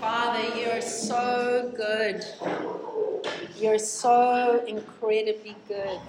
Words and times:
Father, 0.00 0.42
you're 0.58 0.80
so 0.80 1.70
good. 1.76 2.24
You're 3.62 3.78
so 3.78 4.64
incredibly 4.66 5.54
good. 5.68 6.00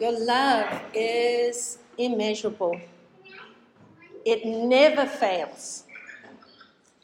Your 0.00 0.18
love 0.18 0.80
is 0.94 1.76
immeasurable, 1.98 2.80
it 4.24 4.46
never 4.46 5.04
fails. 5.04 5.84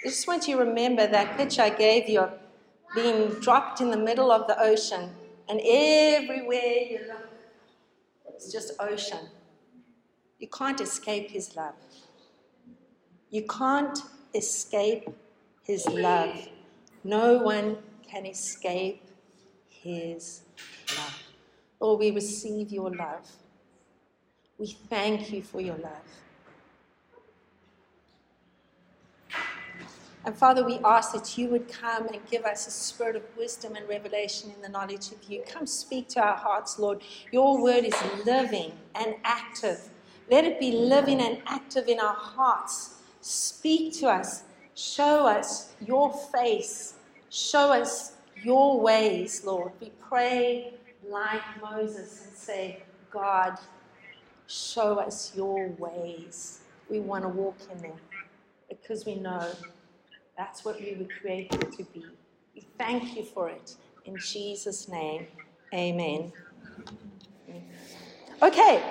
I 0.03 0.09
just 0.09 0.27
want 0.27 0.48
you 0.48 0.56
to 0.56 0.65
remember 0.65 1.06
that 1.06 1.37
picture 1.37 1.61
I 1.61 1.69
gave 1.69 2.09
you 2.09 2.20
of 2.20 2.33
being 2.95 3.29
dropped 3.41 3.83
in 3.83 3.91
the 3.91 3.98
middle 3.98 4.33
of 4.33 4.47
the 4.47 4.59
ocean, 4.59 5.11
and 5.47 5.61
everywhere 5.62 6.79
you 6.91 7.01
look, 7.06 7.29
it's 8.29 8.51
just 8.51 8.73
ocean. 8.81 9.29
You 10.39 10.48
can't 10.48 10.81
escape 10.81 11.31
His 11.31 11.55
love. 11.55 11.75
You 13.29 13.47
can't 13.47 13.98
escape 14.34 15.06
His 15.65 15.87
love. 15.87 16.48
No 17.05 17.37
one 17.37 17.77
can 18.12 18.27
escape 18.27 19.02
His 19.71 20.43
love. 20.97 21.23
Lord, 21.81 22.00
we 22.00 22.11
receive 22.11 22.70
your 22.70 22.91
love. 22.91 23.27
We 24.59 24.67
thank 24.67 25.33
you 25.33 25.42
for 25.42 25.61
your 25.61 25.77
love. 25.77 26.09
And 30.25 30.37
Father, 30.37 30.64
we 30.64 30.78
ask 30.84 31.12
that 31.14 31.37
you 31.37 31.48
would 31.48 31.69
come 31.69 32.06
and 32.06 32.20
give 32.31 32.45
us 32.45 32.69
a 32.69 32.70
spirit 32.70 33.17
of 33.17 33.25
wisdom 33.37 33.75
and 33.75 33.89
revelation 33.89 34.53
in 34.55 34.62
the 34.62 34.69
knowledge 34.69 35.11
of 35.11 35.20
you. 35.28 35.42
Come 35.48 35.67
speak 35.67 36.09
to 36.11 36.20
our 36.22 36.37
hearts, 36.37 36.78
Lord. 36.78 37.03
Your 37.33 37.61
word 37.61 37.84
is 37.84 37.94
living 38.25 38.72
and 38.94 39.17
active. 39.25 39.89
Let 40.31 40.44
it 40.44 40.61
be 40.61 40.70
living 40.70 41.20
and 41.20 41.42
active 41.47 41.89
in 41.89 41.98
our 41.98 42.15
hearts. 42.15 43.03
Speak 43.20 43.94
to 43.94 44.09
us. 44.09 44.44
Show 44.75 45.27
us 45.27 45.72
your 45.84 46.12
face. 46.12 46.94
Show 47.33 47.72
us 47.72 48.12
your 48.42 48.78
ways, 48.78 49.42
Lord. 49.42 49.72
We 49.80 49.91
pray 50.06 50.75
like 51.08 51.41
Moses 51.62 52.27
and 52.27 52.36
say, 52.36 52.83
God, 53.11 53.58
show 54.47 54.98
us 54.98 55.33
your 55.34 55.69
ways. 55.78 56.60
We 56.91 57.00
want 57.00 57.25
to 57.25 57.30
walk 57.30 57.56
in 57.72 57.78
them 57.78 57.97
because 58.69 59.06
we 59.06 59.14
know 59.14 59.48
that's 60.36 60.62
what 60.62 60.78
we 60.78 60.94
were 60.94 61.08
created 61.22 61.72
to 61.72 61.84
be. 61.84 62.05
We 62.55 62.66
thank 62.77 63.16
you 63.16 63.25
for 63.25 63.48
it. 63.48 63.77
In 64.05 64.19
Jesus' 64.19 64.86
name, 64.86 65.27
amen. 65.72 66.34
Okay, 68.42 68.83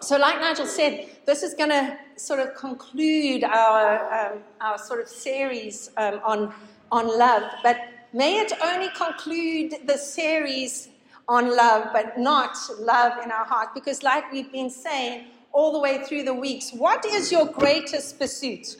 so 0.00 0.16
like 0.18 0.40
Nigel 0.40 0.66
said, 0.66 1.08
this 1.24 1.44
is 1.44 1.54
going 1.54 1.70
to 1.70 1.96
sort 2.16 2.40
of 2.40 2.56
conclude 2.56 3.44
our, 3.44 4.32
um, 4.32 4.38
our 4.60 4.76
sort 4.76 5.00
of 5.00 5.08
series 5.08 5.90
um, 5.96 6.20
on, 6.24 6.54
on 6.92 7.06
love, 7.18 7.42
but 7.62 7.78
may 8.12 8.38
it 8.38 8.52
only 8.62 8.88
conclude 8.96 9.74
the 9.86 9.96
series 9.96 10.88
on 11.28 11.56
love, 11.56 11.88
but 11.92 12.18
not 12.18 12.56
love 12.80 13.22
in 13.22 13.30
our 13.30 13.44
heart, 13.44 13.68
because 13.74 14.02
like 14.02 14.30
we've 14.32 14.52
been 14.52 14.70
saying 14.70 15.26
all 15.52 15.72
the 15.72 15.78
way 15.78 16.02
through 16.04 16.24
the 16.24 16.34
weeks, 16.34 16.72
what 16.72 17.04
is 17.04 17.30
your 17.30 17.46
greatest 17.46 18.18
pursuit? 18.18 18.76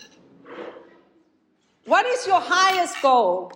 What 1.84 2.06
is 2.06 2.26
your 2.26 2.40
highest 2.40 3.00
goal? 3.02 3.52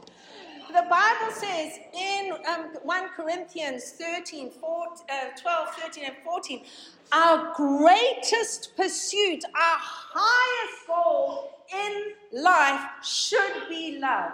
The 0.68 0.86
Bible 0.90 1.32
says 1.32 1.78
in 1.96 2.32
um, 2.48 2.70
1 2.82 3.08
Corinthians 3.16 3.92
13, 3.92 4.50
14, 4.50 5.06
uh, 5.08 5.40
12, 5.40 5.68
13, 5.76 6.04
and 6.06 6.14
14, 6.24 6.64
our 7.12 7.52
greatest 7.54 8.76
pursuit, 8.76 9.44
our 9.44 9.78
highest 9.78 10.86
goal 10.88 11.52
in 11.72 12.42
life 12.42 13.04
should 13.04 13.68
be 13.68 13.98
love. 14.00 14.32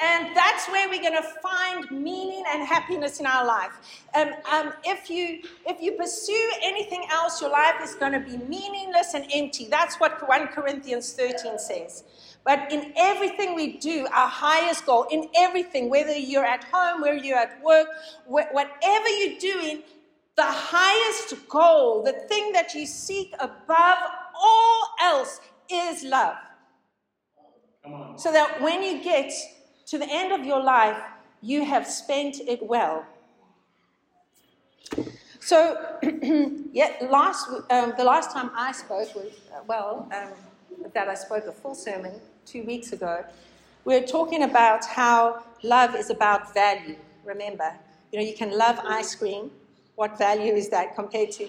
And 0.00 0.34
that's 0.34 0.68
where 0.68 0.88
we're 0.88 1.00
going 1.00 1.16
to 1.16 1.28
find 1.40 1.88
meaning 1.90 2.42
and 2.48 2.66
happiness 2.66 3.20
in 3.20 3.26
our 3.26 3.46
life. 3.46 3.72
Um, 4.14 4.30
um, 4.50 4.72
if, 4.82 5.08
you, 5.08 5.40
if 5.66 5.80
you 5.80 5.92
pursue 5.92 6.52
anything 6.62 7.06
else, 7.12 7.40
your 7.40 7.50
life 7.50 7.76
is 7.82 7.94
going 7.94 8.12
to 8.12 8.18
be 8.18 8.36
meaningless 8.36 9.14
and 9.14 9.24
empty. 9.32 9.66
That's 9.70 10.00
what 10.00 10.28
1 10.28 10.48
Corinthians 10.48 11.12
13 11.12 11.58
says. 11.58 12.02
But 12.44 12.72
in 12.72 12.92
everything 12.96 13.54
we 13.54 13.78
do, 13.78 14.06
our 14.12 14.28
highest 14.28 14.84
goal, 14.84 15.06
in 15.10 15.28
everything, 15.36 15.88
whether 15.88 16.12
you're 16.12 16.44
at 16.44 16.64
home, 16.64 17.00
whether 17.00 17.16
you're 17.16 17.38
at 17.38 17.62
work, 17.62 17.86
whatever 18.26 19.08
you're 19.08 19.38
doing, 19.38 19.82
the 20.36 20.42
highest 20.44 21.48
goal, 21.48 22.02
the 22.02 22.12
thing 22.28 22.52
that 22.52 22.74
you 22.74 22.84
seek 22.84 23.32
above 23.38 23.98
all 24.34 24.88
else 25.00 25.40
is 25.70 26.02
love. 26.02 26.36
So 28.16 28.32
that 28.32 28.60
when 28.60 28.82
you 28.82 29.02
get 29.02 29.32
to 29.86 29.98
the 29.98 30.06
end 30.08 30.32
of 30.32 30.46
your 30.46 30.62
life, 30.62 30.96
you 31.40 31.64
have 31.64 31.86
spent 31.86 32.40
it 32.40 32.62
well. 32.62 33.04
So, 35.40 35.98
yeah, 36.72 36.92
last, 37.10 37.48
um, 37.70 37.92
the 37.98 38.04
last 38.04 38.32
time 38.32 38.50
I 38.56 38.72
spoke 38.72 39.14
was, 39.14 39.30
uh, 39.52 39.60
well, 39.66 40.08
um, 40.14 40.30
that 40.94 41.08
I 41.08 41.14
spoke 41.14 41.44
a 41.44 41.52
full 41.52 41.74
sermon 41.74 42.14
two 42.46 42.62
weeks 42.64 42.92
ago, 42.92 43.24
we 43.84 43.98
were 43.98 44.06
talking 44.06 44.44
about 44.44 44.86
how 44.86 45.44
love 45.62 45.94
is 45.94 46.08
about 46.08 46.54
value. 46.54 46.96
Remember, 47.24 47.74
you 48.10 48.18
know, 48.18 48.24
you 48.24 48.34
can 48.34 48.56
love 48.56 48.78
ice 48.84 49.14
cream. 49.14 49.50
What 49.96 50.16
value 50.16 50.54
is 50.54 50.70
that 50.70 50.94
compared 50.94 51.30
to 51.32 51.48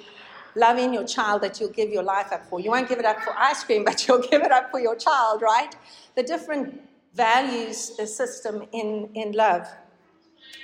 loving 0.55 0.93
your 0.93 1.05
child 1.05 1.41
that 1.43 1.59
you'll 1.59 1.69
give 1.69 1.89
your 1.89 2.03
life 2.03 2.33
up 2.33 2.45
for? 2.49 2.59
You 2.59 2.71
won't 2.71 2.89
give 2.89 2.99
it 2.99 3.05
up 3.05 3.21
for 3.21 3.33
ice 3.37 3.63
cream, 3.63 3.85
but 3.89 4.05
you'll 4.07 4.21
give 4.21 4.41
it 4.43 4.51
up 4.51 4.71
for 4.71 4.79
your 4.81 4.95
child, 4.95 5.41
right? 5.41 5.73
The 6.15 6.23
different 6.23 6.81
values 7.15 7.95
the 7.97 8.05
system 8.05 8.63
in, 8.71 9.09
in 9.15 9.31
love. 9.31 9.67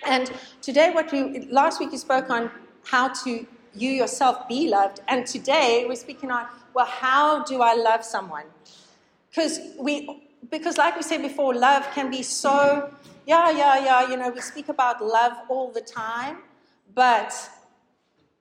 And 0.06 0.31
today, 0.62 0.91
what 0.91 1.12
we 1.12 1.47
last 1.51 1.79
week 1.79 1.91
you 1.91 1.97
spoke 1.97 2.29
on 2.29 2.51
how 2.84 3.09
to 3.23 3.45
you 3.73 3.89
yourself 3.89 4.47
be 4.47 4.67
loved, 4.67 5.00
and 5.07 5.25
today 5.25 5.85
we're 5.88 5.95
speaking 5.95 6.31
on 6.31 6.45
well, 6.73 6.85
how 6.85 7.44
do 7.44 7.62
I 7.62 7.73
love 7.73 8.03
someone? 8.03 8.45
Because 9.29 9.59
we, 9.78 10.28
because 10.50 10.78
like 10.78 10.95
we 10.95 11.03
said 11.03 11.22
before, 11.22 11.53
love 11.53 11.85
can 11.94 12.09
be 12.09 12.23
so 12.23 12.94
yeah, 13.25 13.51
yeah, 13.51 13.83
yeah. 13.83 14.09
You 14.09 14.18
know, 14.18 14.29
we 14.29 14.41
speak 14.41 14.69
about 14.69 15.03
love 15.03 15.33
all 15.50 15.72
the 15.72 15.81
time, 15.81 16.38
but 16.95 17.33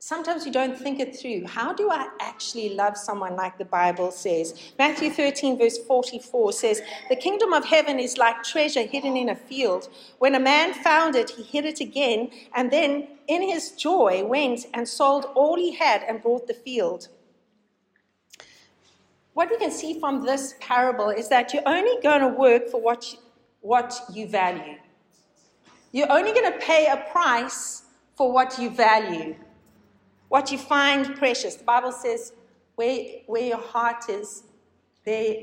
sometimes 0.00 0.47
we 0.47 0.50
don't 0.50 0.78
think 0.78 0.99
it 0.99 1.15
through. 1.15 1.47
How 1.47 1.75
do 1.75 1.91
I 1.91 2.09
actually 2.21 2.75
love 2.75 2.97
someone 2.97 3.37
like 3.37 3.59
the 3.59 3.66
Bible 3.66 4.11
says? 4.11 4.72
Matthew 4.78 5.11
13, 5.11 5.59
verse 5.59 5.77
44 5.77 6.53
says, 6.53 6.83
The 7.11 7.16
kingdom 7.16 7.53
of 7.53 7.66
heaven 7.66 8.00
is 8.00 8.16
like 8.16 8.43
treasure 8.43 8.83
hidden 8.83 9.16
in 9.16 9.28
a 9.28 9.37
field. 9.37 9.91
When 10.19 10.34
a 10.34 10.41
man 10.41 10.72
found 10.72 11.16
it, 11.16 11.31
he 11.31 11.43
hid 11.43 11.66
it 11.66 11.81
again, 11.81 12.31
and 12.56 12.71
then 12.71 13.09
in 13.28 13.43
his 13.43 13.72
joy 13.72 14.25
went 14.25 14.66
and 14.72 14.89
sold 14.89 15.27
all 15.34 15.56
he 15.56 15.75
had 15.75 16.03
and 16.03 16.22
bought 16.22 16.49
the 16.49 16.55
field. 16.55 17.09
What 19.34 19.50
we 19.50 19.59
can 19.59 19.71
see 19.71 20.00
from 20.00 20.25
this 20.25 20.55
parable 20.60 21.10
is 21.10 21.28
that 21.28 21.53
you're 21.53 21.69
only 21.69 22.00
going 22.03 22.21
to 22.22 22.28
work 22.28 22.69
for 22.71 22.81
what 22.81 23.12
you, 23.12 23.19
what 23.60 24.00
you 24.12 24.27
value. 24.27 24.77
You're 25.92 26.10
only 26.10 26.33
going 26.33 26.51
to 26.51 26.59
pay 26.59 26.86
a 26.86 27.04
price 27.13 27.83
for 28.16 28.33
what 28.33 28.59
you 28.59 28.71
value 28.71 29.36
what 30.30 30.53
you 30.53 30.59
find 30.59 31.16
precious. 31.16 31.56
The 31.56 31.65
Bible 31.65 31.91
says, 31.91 32.32
where, 32.77 33.04
where 33.27 33.42
your 33.42 33.59
heart 33.59 34.09
is, 34.09 34.44
there. 35.04 35.34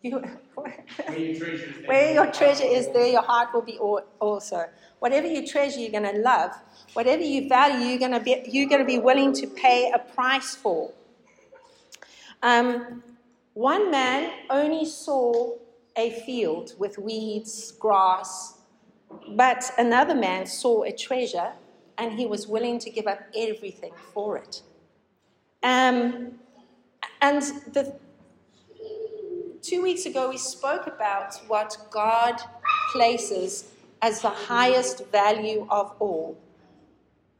You, 0.00 0.18
where, 0.54 0.84
your 1.18 1.34
treasure 1.36 1.54
is, 1.54 1.86
where 1.86 2.14
your 2.14 2.32
treasure 2.32 2.64
is, 2.64 2.88
there 2.92 3.08
your 3.08 3.22
heart 3.22 3.48
will 3.52 3.62
be 3.62 3.78
also. 3.78 4.64
Whatever 5.00 5.26
you 5.26 5.44
treasure, 5.46 5.80
you're 5.80 5.90
going 5.90 6.14
to 6.14 6.20
love. 6.20 6.52
Whatever 6.92 7.22
you 7.22 7.48
value, 7.48 7.84
you're 7.84 7.98
going 7.98 8.12
to 8.12 8.20
be, 8.20 8.42
you're 8.46 8.68
going 8.68 8.80
to 8.80 8.86
be 8.86 9.00
willing 9.00 9.32
to 9.34 9.48
pay 9.48 9.92
a 9.92 9.98
price 9.98 10.54
for. 10.54 10.92
Um, 12.44 13.02
one 13.54 13.90
man 13.90 14.32
only 14.50 14.84
saw 14.84 15.56
a 15.96 16.10
field 16.24 16.74
with 16.78 16.96
weeds, 16.96 17.72
grass, 17.72 18.58
but 19.30 19.64
another 19.78 20.14
man 20.14 20.46
saw 20.46 20.84
a 20.84 20.92
treasure 20.92 21.52
and 21.98 22.12
he 22.12 22.26
was 22.26 22.46
willing 22.46 22.78
to 22.80 22.90
give 22.90 23.06
up 23.06 23.20
everything 23.36 23.92
for 24.12 24.36
it. 24.38 24.62
Um, 25.62 26.38
and 27.20 27.42
the, 27.72 27.96
two 29.62 29.82
weeks 29.82 30.06
ago, 30.06 30.28
we 30.28 30.38
spoke 30.38 30.86
about 30.86 31.36
what 31.46 31.76
God 31.90 32.40
places 32.92 33.72
as 34.02 34.20
the 34.20 34.30
highest 34.30 35.06
value 35.06 35.66
of 35.70 35.94
all. 36.00 36.36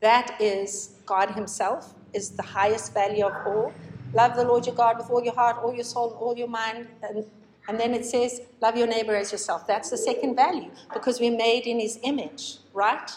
That 0.00 0.40
is 0.40 0.96
God 1.04 1.30
Himself, 1.30 1.94
is 2.12 2.30
the 2.30 2.42
highest 2.42 2.94
value 2.94 3.24
of 3.24 3.46
all. 3.46 3.72
Love 4.14 4.36
the 4.36 4.44
Lord 4.44 4.66
your 4.66 4.74
God 4.74 4.98
with 4.98 5.10
all 5.10 5.22
your 5.22 5.34
heart, 5.34 5.56
all 5.62 5.74
your 5.74 5.84
soul, 5.84 6.16
all 6.20 6.36
your 6.36 6.48
mind. 6.48 6.86
And, 7.02 7.24
and 7.68 7.80
then 7.80 7.94
it 7.94 8.04
says, 8.04 8.42
love 8.60 8.76
your 8.76 8.86
neighbor 8.86 9.16
as 9.16 9.32
yourself. 9.32 9.66
That's 9.66 9.90
the 9.90 9.96
second 9.96 10.36
value 10.36 10.70
because 10.92 11.18
we're 11.18 11.36
made 11.36 11.66
in 11.66 11.80
His 11.80 11.98
image, 12.02 12.58
right? 12.72 13.10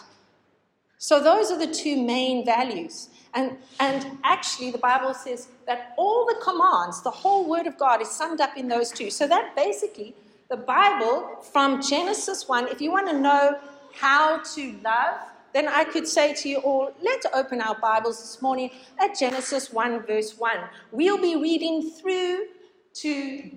So 0.98 1.22
those 1.22 1.50
are 1.50 1.58
the 1.58 1.72
two 1.72 2.00
main 2.02 2.44
values. 2.44 3.08
And, 3.34 3.58
and 3.80 4.18
actually, 4.24 4.70
the 4.70 4.78
Bible 4.78 5.12
says 5.12 5.48
that 5.66 5.94
all 5.98 6.24
the 6.24 6.36
commands, 6.42 7.02
the 7.02 7.10
whole 7.10 7.48
Word 7.48 7.66
of 7.66 7.76
God, 7.76 8.00
is 8.00 8.10
summed 8.10 8.40
up 8.40 8.56
in 8.56 8.68
those 8.68 8.90
two. 8.90 9.10
So 9.10 9.26
that 9.28 9.54
basically, 9.54 10.14
the 10.48 10.56
Bible 10.56 11.36
from 11.52 11.82
Genesis 11.82 12.48
1, 12.48 12.68
if 12.68 12.80
you 12.80 12.90
want 12.90 13.08
to 13.08 13.18
know 13.18 13.58
how 13.94 14.38
to 14.54 14.78
love, 14.82 15.18
then 15.52 15.68
I 15.68 15.84
could 15.84 16.06
say 16.06 16.34
to 16.34 16.48
you 16.48 16.58
all, 16.58 16.92
let's 17.02 17.26
open 17.34 17.60
our 17.60 17.78
Bibles 17.78 18.20
this 18.20 18.40
morning 18.40 18.70
at 18.98 19.18
Genesis 19.18 19.72
1, 19.72 20.06
verse 20.06 20.38
1. 20.38 20.56
We'll 20.92 21.20
be 21.20 21.36
reading 21.36 21.90
through 21.90 22.46
to 22.94 23.50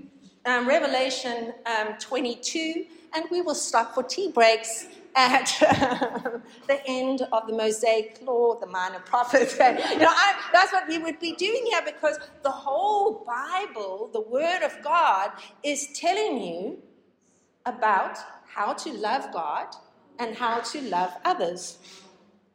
um, 0.46 0.68
Revelation 0.68 1.54
um, 1.66 1.98
22, 2.00 2.86
and 3.14 3.26
we 3.32 3.42
will 3.42 3.56
stop 3.56 3.94
for 3.94 4.04
tea 4.04 4.32
breaks 4.32 4.88
at 5.16 5.54
the 6.68 6.82
end 6.88 7.22
of 7.32 7.48
the 7.48 7.54
Mosaic 7.54 8.20
Law, 8.26 8.56
the 8.60 8.68
Minor 8.68 9.00
Prophets. 9.00 9.54
you 9.60 10.00
know, 10.00 10.08
I, 10.10 10.36
that's 10.54 10.72
what 10.74 10.88
we 10.88 10.98
would 10.98 11.20
be 11.20 11.34
doing 11.34 11.66
here 11.68 11.82
because 11.86 12.20
the 12.44 12.52
whole 12.52 13.26
Bible, 13.26 14.10
the 14.14 14.22
Word 14.22 14.64
of 14.64 14.82
God, 14.84 15.32
is 15.64 15.88
telling 15.96 16.42
you 16.42 16.80
about 17.66 18.18
how 18.48 18.74
to 18.74 18.94
love 18.94 19.32
God 19.34 19.68
and 20.20 20.36
how 20.36 20.60
to 20.60 20.82
love 20.82 21.12
others. 21.26 21.78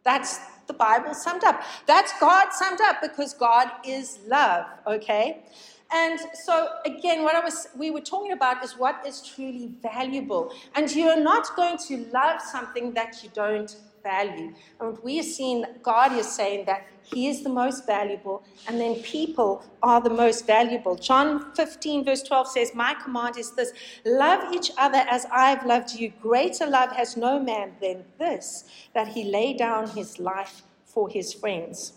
That's 0.05 0.39
the 0.67 0.75
Bible 0.75 1.15
summed 1.15 1.45
up. 1.45 1.62
That's 1.87 2.12
God 2.21 2.51
summed 2.53 2.81
up 2.83 3.01
because 3.03 3.35
God 3.35 3.71
is 3.87 4.19
love, 4.27 4.67
okay? 4.87 5.45
And 5.93 6.19
so 6.35 6.69
again, 6.85 7.23
what 7.23 7.37
I 7.37 7.41
was 7.41 7.69
we 7.77 7.91
were 7.91 8.01
talking 8.01 8.33
about 8.33 8.65
is 8.65 8.73
what 8.77 9.05
is 9.07 9.23
truly 9.23 9.73
valuable. 9.83 10.53
And 10.75 10.91
you're 10.91 11.21
not 11.21 11.55
going 11.57 11.79
to 11.89 12.07
love 12.13 12.41
something 12.41 12.93
that 12.95 13.23
you 13.23 13.31
don't 13.35 13.75
value. 14.05 14.53
And 14.81 14.97
we 15.03 15.19
are 15.19 15.25
seeing 15.25 15.65
God 15.83 16.13
is 16.13 16.31
saying 16.31 16.67
that 16.67 16.87
He 17.03 17.27
is 17.29 17.43
the 17.43 17.49
most 17.49 17.87
valuable, 17.87 18.45
and 18.69 18.81
then 18.81 18.97
people 18.97 19.65
are 19.83 20.01
the 20.01 20.11
most 20.11 20.47
valuable. 20.47 20.95
John 20.95 21.53
15, 21.55 22.05
verse 22.05 22.23
12 22.23 22.49
says, 22.49 22.75
My 22.75 22.95
command 23.03 23.37
is 23.39 23.51
this 23.53 23.73
love 24.05 24.53
each 24.53 24.71
other 24.79 25.03
as 25.11 25.27
I've 25.33 25.67
loved 25.67 25.95
you. 25.95 26.13
Greater 26.23 26.67
love 26.67 26.93
has 26.93 27.17
no 27.17 27.41
man 27.41 27.73
than 27.81 28.05
this, 28.19 28.65
that 28.95 29.09
he 29.09 29.25
lay 29.25 29.55
down 29.55 29.89
his 29.89 30.19
life 30.21 30.63
for 30.85 31.09
his 31.09 31.33
friends. 31.33 31.95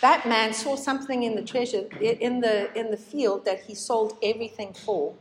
That 0.00 0.26
man 0.26 0.52
saw 0.54 0.76
something 0.76 1.22
in 1.22 1.34
the 1.34 1.42
treasure, 1.42 1.86
in 2.00 2.40
the, 2.40 2.72
in 2.78 2.90
the 2.90 2.96
field 2.96 3.44
that 3.44 3.62
he 3.62 3.74
sold 3.74 4.16
everything 4.22 4.72
for. 4.72 5.14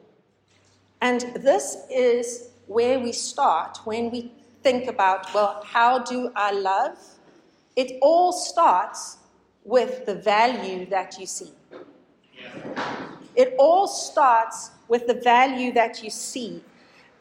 And 1.02 1.22
this 1.36 1.78
is 1.90 2.50
where 2.68 3.00
we 3.00 3.12
start 3.12 3.80
when 3.86 4.12
we 4.12 4.32
think 4.64 4.88
about, 4.88 5.34
well, 5.34 5.62
how 5.66 6.00
do 6.00 6.32
I 6.36 6.52
love? 6.52 6.98
It 7.76 7.98
all 8.02 8.32
starts 8.32 9.18
with 9.64 10.06
the 10.06 10.16
value 10.16 10.86
that 10.88 11.18
you 11.20 11.26
see. 11.26 11.52
It 13.36 13.56
all 13.58 13.88
starts 13.88 14.72
with 14.88 15.08
the 15.08 15.14
value 15.14 15.72
that 15.74 16.04
you 16.04 16.10
see. 16.10 16.64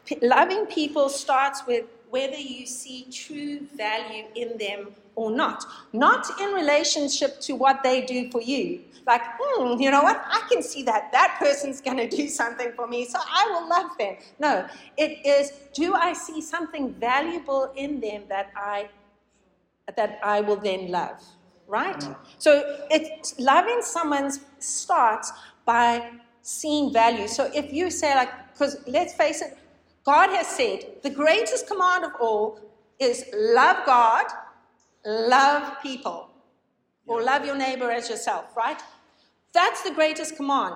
P- 0.05 0.17
loving 0.21 0.65
people 0.65 1.07
starts 1.07 1.65
with 1.65 1.85
whether 2.09 2.35
you 2.37 2.65
see 2.65 3.07
true 3.11 3.59
value 3.75 4.25
in 4.35 4.57
them 4.57 4.95
or 5.15 5.31
not. 5.31 5.65
Not 5.93 6.25
in 6.39 6.53
relationship 6.53 7.39
to 7.41 7.53
what 7.53 7.83
they 7.83 8.01
do 8.01 8.29
for 8.31 8.41
you. 8.41 8.81
Like, 9.05 9.23
hmm, 9.39 9.81
you 9.81 9.89
know 9.89 10.03
what? 10.03 10.23
I 10.27 10.41
can 10.51 10.61
see 10.61 10.83
that 10.83 11.11
that 11.11 11.37
person's 11.39 11.81
going 11.81 11.97
to 11.97 12.07
do 12.07 12.27
something 12.27 12.71
for 12.75 12.87
me, 12.87 13.05
so 13.05 13.17
I 13.19 13.47
will 13.49 13.67
love 13.67 13.97
them. 13.97 14.17
No, 14.39 14.67
it 14.97 15.25
is, 15.25 15.51
do 15.73 15.93
I 15.95 16.13
see 16.13 16.41
something 16.41 16.93
valuable 16.93 17.71
in 17.75 17.99
them 17.99 18.23
that 18.29 18.51
I 18.55 18.89
that 19.95 20.19
I 20.23 20.41
will 20.41 20.57
then 20.57 20.91
love? 20.91 21.19
Right? 21.67 22.03
So 22.37 22.85
it's 22.91 23.39
loving 23.39 23.81
someone 23.81 24.31
starts 24.59 25.31
by 25.65 26.11
seeing 26.41 26.93
value. 26.93 27.27
So 27.27 27.49
if 27.53 27.73
you 27.73 27.89
say 27.89 28.13
like, 28.15 28.29
because 28.53 28.77
let's 28.87 29.13
face 29.13 29.41
it, 29.41 29.57
God 30.03 30.29
has 30.29 30.47
said 30.47 30.79
the 31.03 31.09
greatest 31.09 31.67
command 31.67 32.05
of 32.05 32.11
all 32.19 32.59
is 32.99 33.25
love 33.33 33.85
God 33.85 34.25
love 35.05 35.81
people 35.81 36.29
or 37.07 37.23
love 37.23 37.45
your 37.45 37.55
neighbor 37.55 37.89
as 37.91 38.09
yourself, 38.09 38.55
right? 38.55 38.81
That's 39.53 39.81
the 39.81 39.91
greatest 39.91 40.35
command. 40.35 40.75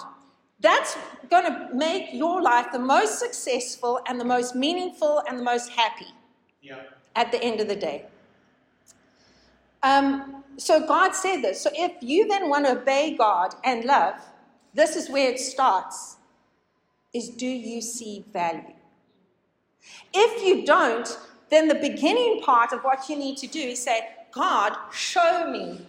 That's 0.60 0.98
going 1.30 1.46
to 1.46 1.70
make 1.74 2.14
your 2.14 2.42
life 2.42 2.68
the 2.72 2.80
most 2.80 3.20
successful 3.20 4.00
and 4.08 4.20
the 4.20 4.25
most 4.25 4.56
meaningful 4.56 5.22
and 5.28 5.38
the 5.38 5.44
most 5.44 5.70
happy 5.70 6.08
yeah. 6.62 6.84
at 7.16 7.31
the 7.31 7.44
end 7.44 7.60
of 7.60 7.68
the 7.68 7.75
day. 7.75 8.06
Um, 9.84 10.44
so 10.58 10.88
God 10.88 11.14
said 11.14 11.42
this. 11.42 11.62
So 11.62 11.70
if 11.74 11.92
you 12.02 12.28
then 12.28 12.50
want 12.50 12.66
to 12.66 12.80
obey 12.80 13.16
God 13.18 13.54
and 13.64 13.84
love, 13.84 14.16
this 14.74 14.96
is 14.96 15.10
where 15.10 15.30
it 15.30 15.40
starts. 15.40 16.18
Is 17.14 17.30
do 17.30 17.46
you 17.46 17.81
see 17.81 18.24
value? 18.31 18.74
If 20.14 20.44
you 20.44 20.66
don't, 20.66 21.18
then 21.53 21.67
the 21.67 21.75
beginning 21.75 22.41
part 22.41 22.73
of 22.73 22.81
what 22.81 23.07
you 23.09 23.15
need 23.17 23.38
to 23.38 23.47
do 23.47 23.59
is 23.59 23.83
say, 23.83 24.09
God, 24.31 24.75
show 24.91 25.50
me, 25.51 25.85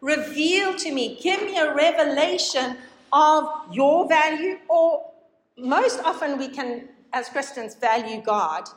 reveal 0.00 0.74
to 0.76 0.92
me, 0.92 1.18
give 1.20 1.42
me 1.42 1.58
a 1.58 1.74
revelation 1.74 2.76
of 3.12 3.48
your 3.72 4.08
value, 4.08 4.58
or 4.68 5.10
most 5.56 6.00
often 6.04 6.38
we 6.38 6.48
can, 6.48 6.88
as 7.12 7.28
Christians, 7.28 7.74
value 7.74 8.22
God, 8.22 8.68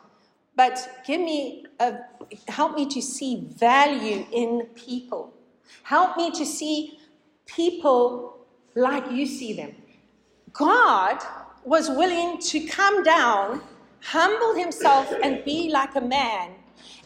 but 0.56 1.01
give 1.06 1.21
me 1.21 1.65
a, 1.79 2.00
help 2.47 2.75
me 2.75 2.88
to 2.88 3.01
see 3.01 3.44
value 3.56 4.25
in 4.31 4.68
people. 4.74 5.33
Help 5.83 6.18
me 6.18 6.31
to 6.31 6.45
see 6.45 6.97
people 7.45 8.38
like 8.75 9.12
you 9.12 9.25
see 9.25 9.53
them. 9.53 9.75
God 10.53 11.19
was 11.63 11.89
willing 11.89 12.39
to 12.39 12.65
come 12.65 13.03
down 13.03 13.62
humble 14.04 14.56
himself 14.56 15.12
and 15.24 15.44
be 15.44 15.70
like 15.72 15.96
a 15.96 16.01
man, 16.01 16.51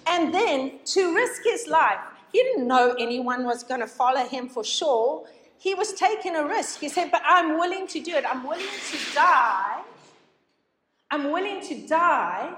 and 0.07 0.33
then 0.33 0.79
to 0.85 1.15
risk 1.15 1.43
his 1.43 1.67
life. 1.67 1.99
He 2.31 2.41
didn't 2.43 2.67
know 2.67 2.95
anyone 2.97 3.45
was 3.45 3.63
going 3.63 3.81
to 3.81 3.87
follow 3.87 4.25
him 4.25 4.47
for 4.47 4.63
sure. 4.63 5.27
He 5.57 5.73
was 5.75 5.93
taking 5.93 6.35
a 6.35 6.45
risk. 6.45 6.79
He 6.79 6.89
said, 6.89 7.11
But 7.11 7.21
I'm 7.25 7.57
willing 7.59 7.87
to 7.87 7.99
do 7.99 8.15
it. 8.15 8.25
I'm 8.27 8.43
willing 8.43 8.65
to 8.65 9.13
die. 9.13 9.81
I'm 11.11 11.31
willing 11.31 11.61
to 11.67 11.87
die. 11.87 12.53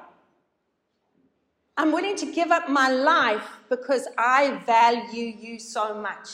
I'm 1.76 1.92
willing 1.92 2.16
to 2.18 2.32
give 2.32 2.52
up 2.52 2.70
my 2.70 2.90
life 2.90 3.48
because 3.68 4.08
I 4.16 4.62
value 4.66 5.34
you 5.40 5.60
so 5.60 5.96
much. 5.96 6.30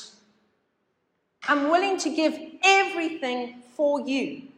I'm 1.48 1.70
willing 1.70 1.98
to 2.00 2.14
give 2.14 2.38
everything 2.62 3.62
for 3.74 4.02
you. 4.02 4.49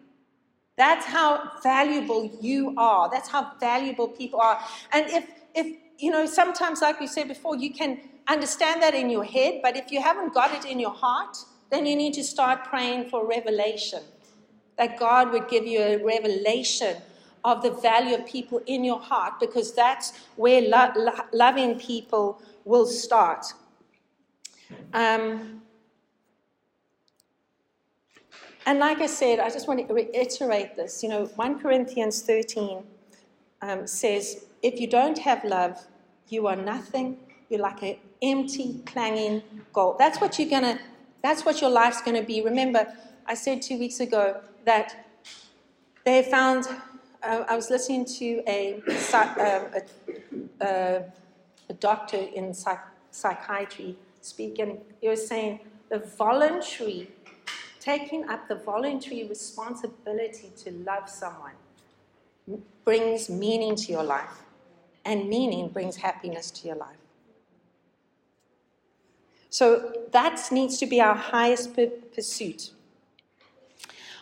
That's 0.81 1.05
how 1.05 1.31
valuable 1.61 2.23
you 2.41 2.73
are. 2.75 3.07
That's 3.13 3.29
how 3.29 3.51
valuable 3.59 4.07
people 4.07 4.39
are. 4.41 4.57
And 4.91 5.05
if, 5.17 5.25
if 5.53 5.67
you 5.99 6.09
know, 6.09 6.25
sometimes, 6.25 6.81
like 6.81 6.99
we 6.99 7.05
said 7.05 7.27
before, 7.27 7.55
you 7.55 7.71
can 7.71 7.99
understand 8.27 8.81
that 8.81 8.95
in 8.95 9.07
your 9.11 9.23
head, 9.23 9.59
but 9.61 9.77
if 9.77 9.91
you 9.91 10.01
haven't 10.01 10.33
got 10.33 10.49
it 10.57 10.65
in 10.65 10.79
your 10.79 10.95
heart, 11.05 11.37
then 11.69 11.85
you 11.85 11.95
need 11.95 12.15
to 12.15 12.23
start 12.23 12.63
praying 12.63 13.09
for 13.11 13.27
revelation. 13.27 14.01
That 14.79 14.97
God 14.97 15.31
would 15.31 15.47
give 15.49 15.67
you 15.67 15.81
a 15.81 15.97
revelation 15.97 16.95
of 17.43 17.61
the 17.61 17.73
value 17.89 18.15
of 18.15 18.25
people 18.25 18.59
in 18.65 18.83
your 18.83 18.99
heart, 18.99 19.33
because 19.39 19.75
that's 19.75 20.13
where 20.35 20.61
lo- 20.61 20.93
lo- 20.95 21.27
loving 21.31 21.77
people 21.79 22.41
will 22.65 22.87
start. 22.87 23.45
Um, 24.93 25.60
and 28.65 28.79
like 28.79 28.99
I 28.99 29.07
said, 29.07 29.39
I 29.39 29.49
just 29.49 29.67
want 29.67 29.87
to 29.87 29.93
reiterate 29.93 30.75
this. 30.75 31.01
You 31.01 31.09
know, 31.09 31.25
1 31.35 31.59
Corinthians 31.59 32.21
13 32.21 32.83
um, 33.61 33.87
says, 33.87 34.45
if 34.61 34.79
you 34.79 34.87
don't 34.87 35.17
have 35.17 35.43
love, 35.43 35.87
you 36.29 36.47
are 36.47 36.55
nothing. 36.55 37.17
You're 37.49 37.61
like 37.61 37.81
an 37.81 37.97
empty, 38.21 38.81
clanging 38.85 39.41
goal. 39.73 39.95
That's 39.97 40.21
what 40.21 40.37
you're 40.39 40.49
gonna. 40.49 40.79
That's 41.23 41.45
what 41.45 41.61
your 41.61 41.69
life's 41.69 42.01
gonna 42.01 42.23
be. 42.23 42.41
Remember, 42.41 42.87
I 43.25 43.33
said 43.33 43.61
two 43.61 43.77
weeks 43.77 43.99
ago 43.99 44.41
that 44.65 45.07
they 46.05 46.23
found. 46.23 46.67
Uh, 47.23 47.43
I 47.47 47.55
was 47.55 47.69
listening 47.69 48.05
to 48.05 48.41
a, 48.47 48.81
um, 49.13 49.65
a, 49.75 49.81
a, 50.61 51.03
a 51.69 51.73
doctor 51.73 52.17
in 52.17 52.53
psych, 52.53 52.79
psychiatry 53.11 53.95
speak, 54.21 54.57
and 54.57 54.79
he 55.01 55.07
was 55.07 55.27
saying 55.27 55.59
the 55.89 55.99
voluntary 55.99 57.09
taking 57.81 58.29
up 58.29 58.47
the 58.47 58.55
voluntary 58.55 59.25
responsibility 59.25 60.51
to 60.63 60.71
love 60.71 61.09
someone 61.09 61.55
brings 62.85 63.29
meaning 63.29 63.75
to 63.75 63.91
your 63.91 64.03
life, 64.03 64.43
and 65.03 65.27
meaning 65.27 65.67
brings 65.67 65.95
happiness 65.95 66.51
to 66.51 66.67
your 66.67 66.75
life. 66.75 66.95
So 69.49 69.93
that 70.11 70.39
needs 70.51 70.77
to 70.77 70.85
be 70.85 71.01
our 71.01 71.15
highest 71.15 71.75
pursuit. 72.15 72.71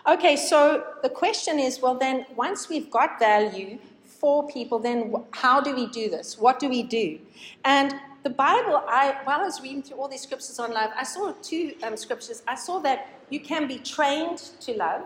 Okay, 0.08 0.36
so 0.36 0.86
the 1.04 1.10
question 1.10 1.60
is 1.60 1.82
well, 1.82 1.96
then, 1.96 2.26
once 2.36 2.70
we've 2.70 2.90
got 2.90 3.20
value 3.20 3.78
for 4.06 4.48
people, 4.48 4.80
then 4.80 5.14
how 5.32 5.62
do 5.62 5.76
we 5.76 5.88
do 5.88 6.10
this? 6.10 6.38
What 6.38 6.60
do 6.60 6.70
we 6.70 6.84
do? 6.84 7.20
And 7.64 7.94
the 8.24 8.30
Bible, 8.30 8.84
I, 8.88 9.18
while 9.24 9.42
I 9.42 9.46
was 9.46 9.62
reading 9.62 9.82
through 9.82 9.98
all 9.98 10.08
these 10.08 10.22
scriptures 10.22 10.60
on 10.60 10.74
love, 10.74 10.92
I 10.96 11.04
saw 11.04 11.34
two 11.42 11.74
um, 11.84 11.96
scriptures. 11.96 12.44
I 12.48 12.56
saw 12.56 12.80
that 12.80 13.08
you 13.30 13.40
can 13.40 13.68
be 13.68 13.78
trained 13.80 14.40
to 14.62 14.74
love 14.74 15.04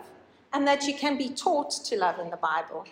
and 0.52 0.66
that 0.66 0.84
you 0.84 0.94
can 0.94 1.16
be 1.16 1.28
taught 1.28 1.70
to 1.84 1.96
love 1.96 2.18
in 2.18 2.30
the 2.30 2.36
Bible. 2.36 2.84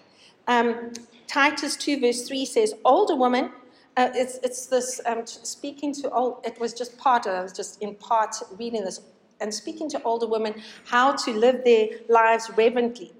Um, 0.46 0.92
Titus 1.26 1.76
2, 1.76 2.00
verse 2.00 2.26
3 2.26 2.44
says, 2.44 2.74
Older 2.84 3.16
woman, 3.16 3.50
uh, 3.96 4.10
it's, 4.14 4.38
it's 4.42 4.66
this 4.66 5.00
um, 5.06 5.26
speaking 5.26 5.92
to 5.94 6.10
old, 6.10 6.44
it 6.44 6.58
was 6.58 6.72
just 6.72 6.96
part, 6.98 7.26
of, 7.26 7.34
I 7.34 7.42
was 7.42 7.52
just 7.52 7.82
in 7.82 7.94
part 7.94 8.36
reading 8.58 8.84
this 8.84 9.00
and 9.40 9.52
speaking 9.52 9.90
to 9.90 10.02
older 10.04 10.26
women 10.26 10.62
how 10.84 11.12
to 11.12 11.32
live 11.32 11.64
their 11.64 11.88
lives 12.08 12.50
reverently. 12.56 13.12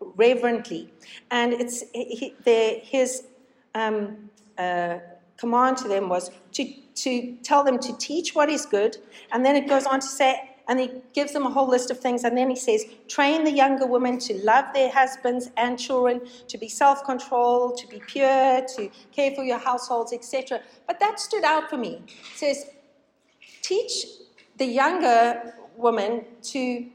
reverently. 0.00 0.90
And 1.30 1.52
it's 1.52 1.84
he, 1.92 2.34
the, 2.44 2.80
his 2.82 3.24
um, 3.74 4.30
uh, 4.56 4.98
command 5.36 5.76
to 5.78 5.88
them 5.88 6.08
was 6.08 6.30
to, 6.52 6.72
to 6.94 7.36
tell 7.42 7.64
them 7.64 7.78
to 7.78 7.96
teach 7.98 8.34
what 8.34 8.48
is 8.48 8.66
good. 8.66 8.96
And 9.32 9.44
then 9.44 9.56
it 9.56 9.68
goes 9.68 9.86
on 9.86 10.00
to 10.00 10.06
say, 10.06 10.50
and 10.68 10.80
he 10.80 10.90
gives 11.12 11.32
them 11.32 11.46
a 11.46 11.50
whole 11.50 11.68
list 11.68 11.90
of 11.90 12.00
things. 12.00 12.24
And 12.24 12.36
then 12.36 12.50
he 12.50 12.56
says, 12.56 12.84
train 13.08 13.44
the 13.44 13.52
younger 13.52 13.86
women 13.86 14.18
to 14.20 14.34
love 14.42 14.64
their 14.74 14.90
husbands 14.90 15.50
and 15.56 15.78
children, 15.78 16.20
to 16.48 16.58
be 16.58 16.68
self 16.68 17.04
controlled, 17.04 17.78
to 17.78 17.86
be 17.86 18.00
pure, 18.06 18.62
to 18.76 18.90
care 19.12 19.30
for 19.32 19.44
your 19.44 19.58
households, 19.58 20.12
etc. 20.12 20.60
But 20.86 20.98
that 21.00 21.20
stood 21.20 21.44
out 21.44 21.70
for 21.70 21.76
me. 21.76 22.02
It 22.08 22.38
says, 22.38 22.66
teach 23.62 24.06
the 24.56 24.66
younger 24.66 25.54
women 25.76 26.24
to, 26.42 26.86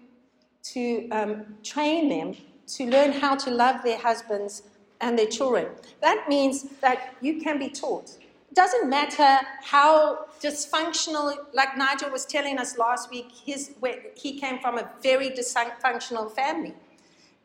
to 0.64 1.10
um, 1.12 1.46
train 1.64 2.10
them 2.10 2.36
to 2.68 2.86
learn 2.86 3.12
how 3.12 3.36
to 3.36 3.52
love 3.52 3.84
their 3.84 3.98
husbands 3.98 4.64
and 5.02 5.18
their 5.18 5.28
children. 5.28 5.68
That 6.02 6.28
means 6.30 6.64
that 6.82 7.16
you 7.22 7.42
can 7.42 7.60
be 7.60 7.70
taught. 7.70 8.18
Doesn't 8.54 8.90
matter 8.90 9.40
how 9.64 10.26
dysfunctional, 10.42 11.38
like 11.54 11.78
Nigel 11.78 12.10
was 12.10 12.26
telling 12.26 12.58
us 12.58 12.78
last 12.78 13.10
week, 13.10 13.28
his, 13.46 13.72
he 14.16 14.40
came 14.40 14.60
from 14.60 14.78
a 14.78 14.90
very 15.02 15.30
dysfunctional 15.30 16.32
family. 16.32 16.74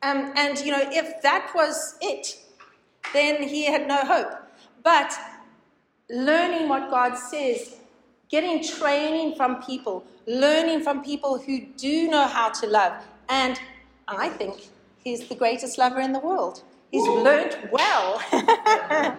Um, 0.03 0.33
and, 0.37 0.59
you 0.59 0.73
know, 0.73 0.83
if 0.91 1.23
that 1.23 1.53
was 1.55 1.97
it, 2.01 2.39
then 3.13 3.43
he 3.43 3.67
had 3.67 3.87
no 3.87 3.99
hope. 3.99 4.33
But 4.83 5.13
learning 6.11 6.69
what 6.69 6.91
God 6.91 7.15
says, 7.15 7.77
getting 8.29 8.63
training 8.63 9.37
from 9.37 9.63
people, 9.63 10.05
learning 10.27 10.83
from 10.83 11.05
people 11.05 11.39
who 11.39 11.67
do 11.77 12.09
know 12.09 12.27
how 12.27 12.51
to 12.51 12.67
love. 12.67 12.95
And 13.29 13.61
I 14.09 14.29
think 14.29 14.69
he's 15.03 15.29
the 15.29 15.35
greatest 15.35 15.79
lover 15.79 16.01
in 16.01 16.13
the 16.13 16.19
world. 16.19 16.63
He's 16.91 17.07
learned 17.07 17.69
well. 17.71 18.23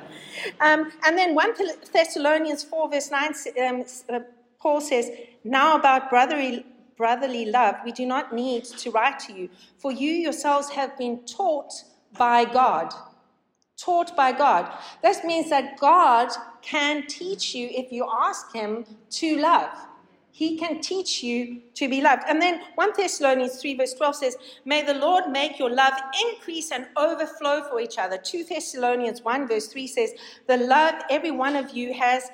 um, 0.59 0.91
and 1.05 1.17
then 1.17 1.35
1 1.35 1.53
Thessalonians 1.91 2.63
4, 2.63 2.89
verse 2.89 3.11
9, 3.11 3.33
um, 3.67 3.85
uh, 4.09 4.19
Paul 4.59 4.81
says, 4.81 5.09
Now 5.43 5.77
about 5.77 6.09
brotherly, 6.09 6.65
brotherly 6.97 7.45
love, 7.45 7.75
we 7.85 7.91
do 7.91 8.05
not 8.05 8.33
need 8.33 8.65
to 8.65 8.91
write 8.91 9.19
to 9.21 9.33
you, 9.33 9.49
for 9.77 9.91
you 9.91 10.11
yourselves 10.11 10.69
have 10.69 10.97
been 10.97 11.25
taught 11.25 11.73
by 12.17 12.45
God. 12.45 12.93
Taught 13.77 14.15
by 14.15 14.31
God. 14.31 14.71
This 15.03 15.23
means 15.23 15.49
that 15.51 15.79
God 15.79 16.29
can 16.61 17.05
teach 17.07 17.53
you 17.53 17.69
if 17.71 17.91
you 17.91 18.07
ask 18.11 18.53
Him 18.53 18.85
to 19.11 19.37
love. 19.37 19.69
He 20.37 20.55
can 20.55 20.81
teach 20.81 21.23
you 21.23 21.63
to 21.73 21.89
be 21.89 21.99
loved. 21.99 22.21
And 22.29 22.39
then 22.39 22.61
1 22.75 22.91
Thessalonians 22.95 23.59
3, 23.59 23.73
verse 23.73 23.95
12 23.95 24.15
says, 24.15 24.37
May 24.65 24.83
the 24.83 24.93
Lord 24.93 25.31
make 25.31 25.57
your 25.57 25.71
love 25.71 25.93
increase 26.29 26.71
and 26.71 26.85
overflow 26.95 27.63
for 27.67 27.79
each 27.79 27.97
other. 27.97 28.19
2 28.19 28.43
Thessalonians 28.43 29.23
1, 29.23 29.47
verse 29.47 29.65
3 29.65 29.87
says, 29.87 30.11
The 30.45 30.57
love 30.57 30.93
every 31.09 31.31
one 31.31 31.55
of 31.55 31.71
you 31.71 31.91
has, 31.95 32.29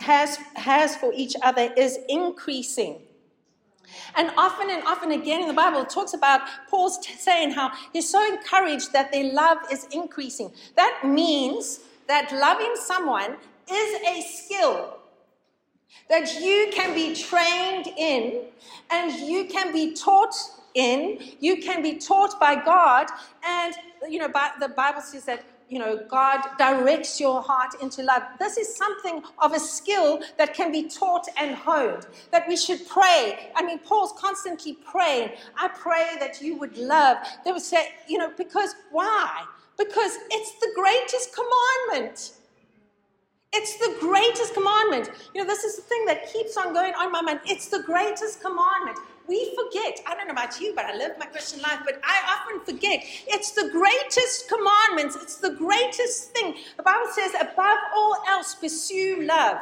has, 0.00 0.36
has 0.56 0.96
for 0.96 1.14
each 1.14 1.34
other 1.42 1.72
is 1.78 1.98
increasing. 2.10 2.98
And 4.16 4.30
often 4.36 4.68
and 4.68 4.82
often 4.82 5.12
again 5.12 5.40
in 5.40 5.48
the 5.48 5.54
Bible, 5.54 5.80
it 5.80 5.88
talks 5.88 6.12
about 6.12 6.42
Paul's 6.68 6.98
t- 6.98 7.14
saying 7.14 7.52
how 7.52 7.72
he's 7.94 8.10
so 8.10 8.22
encouraged 8.34 8.92
that 8.92 9.12
their 9.12 9.32
love 9.32 9.56
is 9.72 9.86
increasing. 9.92 10.52
That 10.76 11.04
means 11.06 11.80
that 12.06 12.30
loving 12.32 12.74
someone 12.76 13.38
is 13.66 14.00
a 14.06 14.20
skill 14.28 14.99
that 16.08 16.40
you 16.40 16.70
can 16.72 16.94
be 16.94 17.14
trained 17.14 17.86
in 17.96 18.42
and 18.90 19.12
you 19.12 19.44
can 19.44 19.72
be 19.72 19.94
taught 19.94 20.34
in, 20.74 21.18
you 21.40 21.56
can 21.58 21.82
be 21.82 21.96
taught 21.96 22.38
by 22.38 22.54
God. 22.54 23.08
And, 23.44 23.74
you 24.08 24.18
know, 24.18 24.30
the 24.60 24.68
Bible 24.68 25.00
says 25.00 25.24
that, 25.24 25.44
you 25.68 25.78
know, 25.78 26.04
God 26.08 26.40
directs 26.58 27.20
your 27.20 27.40
heart 27.40 27.74
into 27.80 28.02
love. 28.02 28.22
This 28.40 28.56
is 28.56 28.74
something 28.74 29.22
of 29.38 29.52
a 29.52 29.60
skill 29.60 30.20
that 30.36 30.52
can 30.52 30.72
be 30.72 30.88
taught 30.88 31.28
and 31.38 31.54
honed, 31.54 32.06
that 32.32 32.48
we 32.48 32.56
should 32.56 32.88
pray. 32.88 33.50
I 33.54 33.64
mean, 33.64 33.78
Paul's 33.78 34.12
constantly 34.18 34.72
praying. 34.72 35.30
I 35.56 35.68
pray 35.68 36.16
that 36.18 36.42
you 36.42 36.56
would 36.56 36.76
love. 36.76 37.18
They 37.44 37.52
would 37.52 37.62
say, 37.62 37.90
you 38.08 38.18
know, 38.18 38.32
because 38.36 38.74
why? 38.90 39.44
Because 39.78 40.18
it's 40.30 40.58
the 40.58 40.72
greatest 40.74 41.36
commandment. 41.36 42.32
It's 43.52 43.76
the 43.78 43.96
greatest 43.98 44.54
commandment. 44.54 45.10
You 45.34 45.42
know, 45.42 45.46
this 45.46 45.64
is 45.64 45.74
the 45.76 45.82
thing 45.82 46.04
that 46.06 46.32
keeps 46.32 46.56
on 46.56 46.72
going 46.72 46.94
on 46.94 47.10
my 47.10 47.20
mind. 47.20 47.40
It's 47.46 47.66
the 47.66 47.82
greatest 47.82 48.40
commandment. 48.40 48.98
We 49.26 49.56
forget. 49.56 49.98
I 50.06 50.14
don't 50.14 50.28
know 50.28 50.32
about 50.32 50.60
you, 50.60 50.72
but 50.74 50.84
I 50.84 50.96
live 50.96 51.12
my 51.18 51.26
Christian 51.26 51.60
life, 51.60 51.80
but 51.84 52.00
I 52.04 52.38
often 52.38 52.64
forget. 52.64 53.00
It's 53.26 53.50
the 53.50 53.68
greatest 53.72 54.48
commandments. 54.48 55.16
It's 55.20 55.36
the 55.36 55.54
greatest 55.54 56.30
thing. 56.30 56.56
The 56.76 56.84
Bible 56.84 57.10
says, 57.12 57.32
above 57.40 57.78
all 57.96 58.16
else, 58.28 58.54
pursue 58.54 59.22
love. 59.22 59.58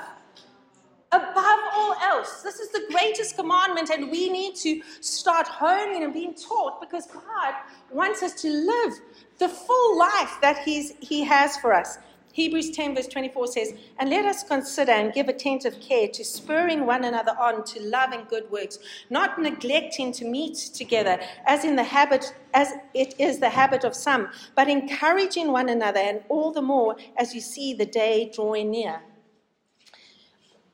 Above 1.10 1.60
all 1.72 1.94
else, 2.02 2.42
this 2.42 2.60
is 2.60 2.70
the 2.70 2.84
greatest 2.90 3.36
commandment, 3.36 3.88
and 3.88 4.10
we 4.10 4.28
need 4.28 4.54
to 4.56 4.82
start 5.00 5.48
honing 5.48 6.04
and 6.04 6.12
being 6.12 6.34
taught 6.34 6.82
because 6.82 7.06
God 7.06 7.54
wants 7.90 8.22
us 8.22 8.34
to 8.42 8.50
live 8.50 8.92
the 9.38 9.48
full 9.48 9.98
life 9.98 10.36
that 10.42 10.58
he's, 10.66 10.92
He 11.00 11.24
has 11.24 11.56
for 11.56 11.72
us. 11.72 11.98
Hebrews 12.38 12.70
10, 12.70 12.94
verse 12.94 13.08
24 13.08 13.48
says, 13.48 13.74
And 13.98 14.10
let 14.10 14.24
us 14.24 14.44
consider 14.44 14.92
and 14.92 15.12
give 15.12 15.26
attentive 15.26 15.80
care 15.80 16.06
to 16.06 16.24
spurring 16.24 16.86
one 16.86 17.02
another 17.02 17.32
on 17.36 17.64
to 17.64 17.82
love 17.82 18.12
and 18.12 18.28
good 18.28 18.48
works, 18.48 18.78
not 19.10 19.40
neglecting 19.40 20.12
to 20.12 20.24
meet 20.24 20.54
together, 20.72 21.18
as 21.48 21.64
in 21.64 21.74
the 21.74 21.82
habit 21.82 22.32
as 22.54 22.74
it 22.94 23.16
is 23.18 23.40
the 23.40 23.50
habit 23.50 23.82
of 23.82 23.92
some, 23.92 24.28
but 24.54 24.68
encouraging 24.68 25.50
one 25.50 25.68
another, 25.68 25.98
and 25.98 26.22
all 26.28 26.52
the 26.52 26.62
more 26.62 26.94
as 27.16 27.34
you 27.34 27.40
see 27.40 27.74
the 27.74 27.86
day 27.86 28.30
drawing 28.32 28.70
near. 28.70 29.00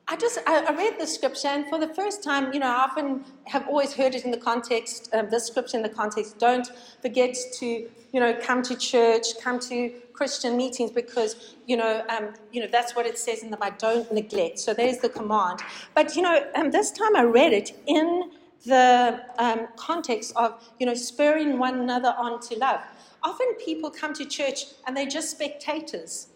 I 0.07 0.15
just 0.15 0.37
I, 0.45 0.71
read 0.75 0.99
the 0.99 1.07
scripture, 1.07 1.47
and 1.47 1.67
for 1.67 1.79
the 1.79 1.87
first 1.87 2.23
time, 2.23 2.53
you 2.53 2.59
know, 2.59 2.67
I 2.67 2.83
often 2.83 3.25
have 3.45 3.67
always 3.67 3.93
heard 3.93 4.13
it 4.13 4.23
in 4.23 4.29
the 4.29 4.37
context, 4.37 5.09
um, 5.13 5.29
this 5.31 5.47
scripture 5.47 5.77
in 5.77 5.83
the 5.83 5.89
context. 5.89 6.37
Don't 6.37 6.69
forget 7.01 7.35
to, 7.59 7.65
you 7.65 8.19
know, 8.19 8.37
come 8.39 8.61
to 8.63 8.75
church, 8.75 9.25
come 9.41 9.59
to 9.61 9.89
Christian 10.13 10.55
meetings 10.57 10.91
because, 10.91 11.55
you 11.65 11.75
know, 11.75 12.05
um, 12.09 12.33
you 12.51 12.61
know, 12.61 12.67
that's 12.71 12.95
what 12.95 13.07
it 13.07 13.17
says 13.17 13.41
in 13.41 13.49
the 13.49 13.57
Bible. 13.57 13.77
Don't 13.79 14.13
neglect. 14.13 14.59
So 14.59 14.75
there's 14.75 14.99
the 14.99 15.09
command. 15.09 15.61
But, 15.95 16.15
you 16.15 16.21
know, 16.21 16.45
um, 16.53 16.69
this 16.69 16.91
time 16.91 17.15
I 17.15 17.23
read 17.23 17.51
it 17.51 17.71
in 17.87 18.31
the 18.65 19.21
um, 19.39 19.67
context 19.75 20.33
of, 20.35 20.63
you 20.79 20.85
know, 20.85 20.93
spurring 20.93 21.57
one 21.57 21.79
another 21.79 22.13
on 22.15 22.39
to 22.41 22.59
love. 22.59 22.81
Often 23.23 23.55
people 23.55 23.89
come 23.89 24.13
to 24.13 24.25
church 24.25 24.65
and 24.85 24.95
they're 24.95 25.07
just 25.07 25.31
spectators. 25.31 26.27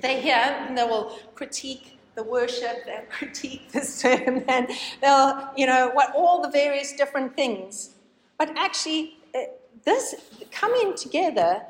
They 0.00 0.22
hear 0.22 0.36
and 0.36 0.76
they 0.76 0.84
will 0.84 1.18
critique 1.34 1.97
the 2.18 2.24
worship, 2.24 2.84
they'll 2.84 3.06
critique 3.18 3.72
the 3.72 3.80
sermon, 3.80 4.44
they'll, 5.00 5.50
you 5.56 5.66
know, 5.66 5.90
what 5.94 6.14
all 6.14 6.42
the 6.42 6.50
various 6.50 6.92
different 6.92 7.34
things. 7.34 7.90
But 8.38 8.50
actually, 8.56 9.18
uh, 9.34 9.38
this 9.84 10.14
coming 10.50 10.94
together 10.94 11.62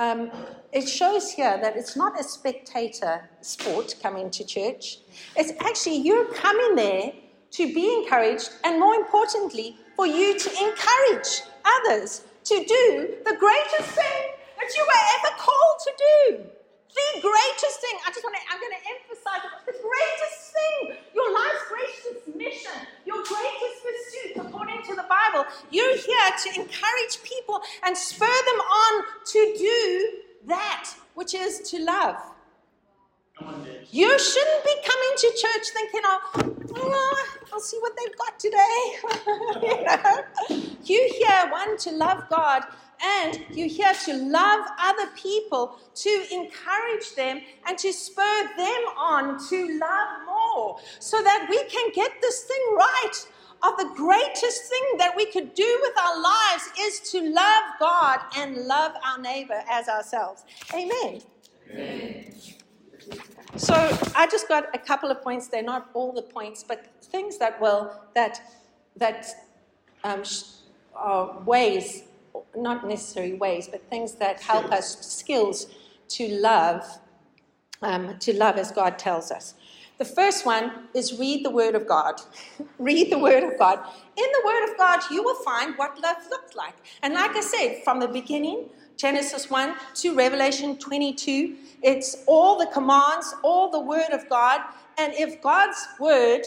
um, 0.00 0.30
it 0.72 0.88
shows 0.88 1.30
here 1.30 1.58
that 1.60 1.76
it's 1.76 1.94
not 1.94 2.18
a 2.18 2.24
spectator 2.24 3.28
sport 3.42 3.96
coming 4.02 4.30
to 4.30 4.42
church. 4.44 5.00
It's 5.36 5.52
actually 5.60 5.96
you're 5.96 6.32
coming 6.32 6.74
there 6.74 7.12
to 7.58 7.74
be 7.74 7.84
encouraged, 7.98 8.48
and 8.64 8.80
more 8.80 8.94
importantly, 8.94 9.76
for 9.96 10.06
you 10.06 10.38
to 10.38 10.48
encourage 10.48 11.42
others 11.76 12.22
to 12.44 12.54
do 12.64 13.14
the 13.28 13.36
greatest 13.36 13.90
thing 13.92 14.22
that 14.56 14.70
you 14.74 14.82
were 14.88 15.04
ever 15.16 15.36
called 15.36 15.78
to 15.84 15.92
do. 16.08 16.44
The 16.90 17.20
greatest 17.20 17.76
thing, 17.84 17.96
I 18.06 18.08
just 18.08 18.24
want 18.24 18.36
to, 18.40 18.42
I'm 18.50 18.60
going 18.60 18.72
to 18.72 18.84
emphasize 18.96 19.42
the 19.66 19.76
greatest 19.84 20.40
thing, 20.56 20.96
your 21.14 21.28
life's 21.30 21.64
greatest 21.68 22.24
mission, 22.34 22.78
your 23.04 23.22
greatest 23.22 23.76
pursuit, 23.84 24.50
You're 26.30 26.44
here 26.44 26.52
to 26.52 26.60
encourage 26.60 27.22
people 27.22 27.60
and 27.84 27.96
spur 27.96 28.26
them 28.26 28.60
on 28.60 29.04
to 29.26 29.54
do 29.58 30.08
that 30.46 30.90
which 31.14 31.34
is 31.34 31.60
to 31.70 31.84
love. 31.84 32.16
You 33.90 34.18
shouldn't 34.18 34.64
be 34.64 34.74
coming 34.84 35.16
to 35.16 35.32
church 35.40 35.68
thinking, 35.72 36.00
oh, 36.04 36.54
oh 36.76 37.26
I'll 37.52 37.60
see 37.60 37.78
what 37.78 37.92
they've 37.96 38.18
got 38.18 38.38
today. 38.38 38.96
you 39.66 39.84
know? 39.84 40.68
You 40.84 41.10
here 41.18 41.50
want 41.50 41.80
to 41.80 41.92
love 41.92 42.24
God 42.28 42.64
and 43.02 43.44
you're 43.50 43.68
here 43.68 43.94
to 44.04 44.14
love 44.14 44.66
other 44.78 45.06
people, 45.16 45.78
to 45.94 46.26
encourage 46.30 47.14
them, 47.16 47.40
and 47.66 47.78
to 47.78 47.92
spur 47.94 48.48
them 48.58 48.82
on 48.98 49.38
to 49.48 49.78
love 49.78 50.26
more 50.26 50.78
so 50.98 51.22
that 51.22 51.46
we 51.48 51.64
can 51.64 51.90
get 51.94 52.10
this 52.20 52.44
thing 52.44 52.76
right. 52.76 53.26
Of 53.62 53.76
the 53.76 53.90
greatest 53.94 54.64
thing 54.64 54.98
that 54.98 55.12
we 55.14 55.26
could 55.26 55.54
do 55.54 55.78
with 55.82 55.98
our 55.98 56.22
lives 56.22 56.70
is 56.80 57.00
to 57.10 57.20
love 57.20 57.64
God 57.78 58.20
and 58.36 58.56
love 58.66 58.92
our 59.04 59.20
neighbor 59.20 59.62
as 59.70 59.88
ourselves. 59.88 60.44
Amen. 60.72 61.20
Amen. 61.74 62.34
So 63.56 63.74
I 64.14 64.26
just 64.30 64.48
got 64.48 64.74
a 64.74 64.78
couple 64.78 65.10
of 65.10 65.22
points. 65.22 65.48
They're 65.48 65.62
not 65.62 65.90
all 65.92 66.12
the 66.12 66.22
points, 66.22 66.64
but 66.66 66.86
things 67.02 67.36
that 67.38 67.60
will 67.60 67.92
that 68.14 68.40
that 68.96 69.26
um, 70.04 70.22
are 70.94 71.40
ways, 71.40 72.04
not 72.56 72.86
necessary 72.86 73.34
ways, 73.34 73.68
but 73.68 73.88
things 73.90 74.14
that 74.14 74.40
help 74.40 74.72
us 74.72 75.06
skills 75.06 75.66
to 76.08 76.28
love, 76.28 76.84
um, 77.82 78.18
to 78.18 78.32
love 78.36 78.56
as 78.56 78.70
God 78.70 78.98
tells 78.98 79.30
us. 79.30 79.54
The 80.00 80.06
first 80.06 80.46
one 80.46 80.88
is 80.94 81.18
read 81.18 81.44
the 81.44 81.50
Word 81.50 81.74
of 81.74 81.86
God. 81.86 82.22
read 82.78 83.12
the 83.12 83.18
Word 83.18 83.44
of 83.44 83.58
God. 83.58 83.80
In 84.16 84.24
the 84.32 84.42
Word 84.46 84.70
of 84.70 84.78
God, 84.78 85.00
you 85.10 85.22
will 85.22 85.34
find 85.44 85.76
what 85.76 86.00
love 86.00 86.16
looks 86.30 86.54
like. 86.54 86.72
And 87.02 87.12
like 87.12 87.36
I 87.36 87.42
said, 87.42 87.84
from 87.84 88.00
the 88.00 88.08
beginning, 88.08 88.70
Genesis 88.96 89.50
1 89.50 89.74
to 89.96 90.14
Revelation 90.14 90.78
22, 90.78 91.54
it's 91.82 92.24
all 92.26 92.58
the 92.58 92.68
commands, 92.68 93.34
all 93.42 93.70
the 93.70 93.78
Word 93.78 94.08
of 94.10 94.26
God. 94.30 94.62
And 94.96 95.12
if 95.12 95.42
God's 95.42 95.86
Word 96.00 96.46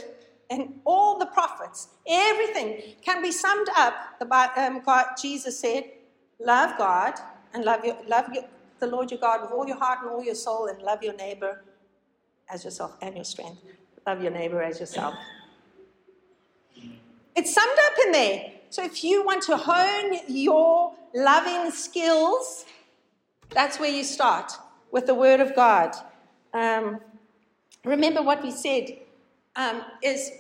and 0.49 0.73
all 0.83 1.19
the 1.19 1.27
prophets, 1.27 1.89
everything 2.07 2.95
can 3.03 3.21
be 3.21 3.31
summed 3.31 3.67
up. 3.77 3.93
About 4.19 4.57
um, 4.57 4.81
God, 4.83 5.05
Jesus 5.21 5.59
said, 5.59 5.83
"Love 6.39 6.75
God 6.79 7.13
and 7.53 7.63
love 7.63 7.85
your, 7.85 7.97
love 8.07 8.25
your, 8.33 8.45
the 8.79 8.87
Lord 8.87 9.11
your 9.11 9.19
God 9.19 9.43
with 9.43 9.51
all 9.51 9.67
your 9.67 9.77
heart 9.77 9.99
and 10.01 10.09
all 10.09 10.23
your 10.23 10.33
soul, 10.33 10.65
and 10.65 10.81
love 10.81 11.03
your 11.03 11.13
neighbor 11.13 11.61
as 12.53 12.63
yourself 12.63 12.95
and 13.01 13.15
your 13.15 13.25
strength. 13.25 13.61
Love 14.07 14.21
your 14.21 14.31
neighbor 14.31 14.61
as 14.61 14.79
yourself." 14.79 15.15
It's 17.35 17.53
summed 17.53 17.79
up 17.87 17.93
in 18.05 18.11
there. 18.11 18.51
So 18.69 18.83
if 18.83 19.03
you 19.03 19.25
want 19.25 19.43
to 19.43 19.57
hone 19.57 20.19
your 20.27 20.93
loving 21.13 21.71
skills, 21.71 22.65
that's 23.49 23.79
where 23.79 23.89
you 23.89 24.03
start 24.03 24.51
with 24.91 25.05
the 25.05 25.15
Word 25.15 25.39
of 25.39 25.55
God. 25.55 25.95
Um, 26.53 26.99
remember 27.83 28.21
what 28.21 28.43
we 28.43 28.51
said 28.51 28.97
um, 29.55 29.83
is 30.01 30.31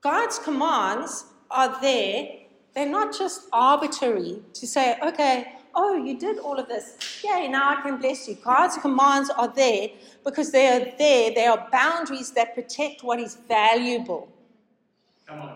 God's 0.00 0.38
commands 0.38 1.26
are 1.50 1.80
there. 1.80 2.28
They're 2.74 2.88
not 2.88 3.16
just 3.16 3.48
arbitrary 3.52 4.42
to 4.54 4.66
say, 4.66 4.96
okay, 5.02 5.56
oh, 5.80 5.96
you 5.96 6.18
did 6.18 6.38
all 6.38 6.58
of 6.58 6.68
this. 6.68 7.22
Yay, 7.24 7.48
now 7.48 7.70
I 7.70 7.80
can 7.80 7.96
bless 7.96 8.28
you. 8.28 8.34
God's 8.34 8.76
commands 8.76 9.30
are 9.30 9.52
there 9.52 9.88
because 10.24 10.52
they 10.52 10.66
are 10.68 10.84
there. 10.98 11.32
They 11.34 11.46
are 11.46 11.68
boundaries 11.72 12.30
that 12.32 12.54
protect 12.54 13.02
what 13.02 13.18
is 13.18 13.36
valuable. 13.48 14.28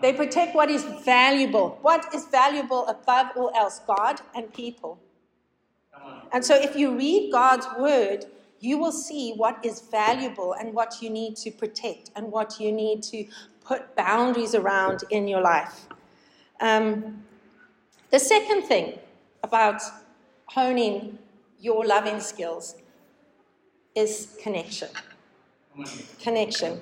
They 0.01 0.13
protect 0.13 0.55
what 0.55 0.69
is 0.71 0.83
valuable. 1.03 1.77
What 1.81 2.13
is 2.13 2.25
valuable 2.25 2.87
above 2.87 3.27
all 3.35 3.51
else? 3.55 3.81
God 3.85 4.21
and 4.33 4.51
people. 4.53 4.97
And 6.31 6.43
so 6.43 6.55
if 6.55 6.75
you 6.75 6.97
read 6.97 7.31
God's 7.31 7.67
word, 7.77 8.25
you 8.59 8.77
will 8.77 8.91
see 8.91 9.33
what 9.33 9.63
is 9.63 9.81
valuable 9.81 10.53
and 10.53 10.73
what 10.73 11.01
you 11.01 11.09
need 11.09 11.35
to 11.37 11.51
protect 11.51 12.11
and 12.15 12.31
what 12.31 12.59
you 12.59 12.71
need 12.71 13.03
to 13.03 13.25
put 13.63 13.95
boundaries 13.95 14.55
around 14.55 15.03
in 15.11 15.27
your 15.27 15.41
life. 15.41 15.87
Um, 16.61 17.23
the 18.11 18.19
second 18.19 18.63
thing 18.63 18.97
about 19.43 19.81
honing 20.47 21.17
your 21.59 21.85
loving 21.85 22.19
skills 22.19 22.75
is 23.95 24.37
connection. 24.41 24.89
Connection. 26.21 26.81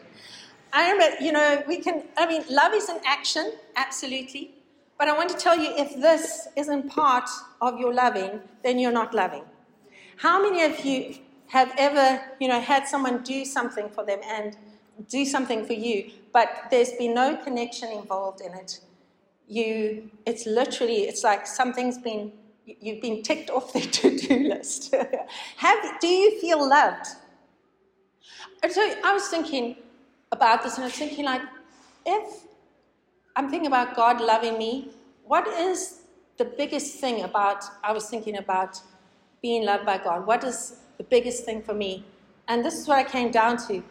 I 0.71 0.91
remember, 0.91 1.23
you 1.23 1.31
know, 1.31 1.63
we 1.67 1.77
can, 1.77 2.03
I 2.17 2.25
mean, 2.25 2.43
love 2.49 2.73
is 2.73 2.89
an 2.89 2.99
action, 3.05 3.53
absolutely. 3.75 4.51
But 4.97 5.07
I 5.07 5.13
want 5.13 5.29
to 5.29 5.37
tell 5.37 5.57
you 5.57 5.71
if 5.77 5.95
this 5.95 6.47
isn't 6.55 6.89
part 6.89 7.29
of 7.61 7.79
your 7.79 7.93
loving, 7.93 8.41
then 8.63 8.79
you're 8.79 8.91
not 8.91 9.13
loving. 9.13 9.43
How 10.17 10.41
many 10.41 10.63
of 10.63 10.83
you 10.83 11.15
have 11.47 11.73
ever, 11.77 12.21
you 12.39 12.47
know, 12.47 12.59
had 12.59 12.87
someone 12.87 13.21
do 13.23 13.45
something 13.45 13.89
for 13.89 14.05
them 14.05 14.19
and 14.25 14.57
do 15.09 15.25
something 15.25 15.65
for 15.65 15.73
you, 15.73 16.11
but 16.31 16.49
there's 16.71 16.93
been 16.93 17.13
no 17.13 17.35
connection 17.37 17.89
involved 17.91 18.41
in 18.41 18.53
it? 18.53 18.79
You, 19.47 20.09
it's 20.25 20.45
literally, 20.45 21.03
it's 21.03 21.23
like 21.23 21.45
something's 21.45 21.97
been, 21.97 22.31
you've 22.65 23.01
been 23.01 23.23
ticked 23.23 23.49
off 23.49 23.73
their 23.73 23.81
to-do 23.97 24.49
list. 24.49 24.93
have, 25.57 25.99
do 25.99 26.07
you 26.07 26.39
feel 26.39 26.67
loved? 26.67 27.07
So 28.69 28.81
I 29.03 29.13
was 29.13 29.27
thinking, 29.27 29.75
about 30.33 30.63
this 30.63 30.75
and 30.75 30.83
I 30.83 30.87
was 30.87 30.95
thinking, 30.95 31.25
like, 31.25 31.41
if 32.05 32.41
I'm 33.35 33.49
thinking 33.49 33.67
about 33.67 33.95
God 33.95 34.19
loving 34.19 34.57
me, 34.57 34.89
what 35.25 35.47
is 35.47 36.01
the 36.37 36.45
biggest 36.45 36.99
thing 36.99 37.23
about, 37.23 37.63
I 37.83 37.93
was 37.93 38.09
thinking 38.09 38.37
about 38.37 38.81
being 39.41 39.63
loved 39.63 39.85
by 39.85 39.97
God? 39.99 40.25
What 40.25 40.43
is 40.43 40.77
the 40.97 41.03
biggest 41.03 41.45
thing 41.45 41.61
for 41.61 41.73
me? 41.73 42.03
And 42.47 42.65
this 42.65 42.73
is 42.73 42.87
what 42.87 42.97
I 42.97 43.03
came 43.03 43.31
down 43.31 43.57
to 43.67 43.83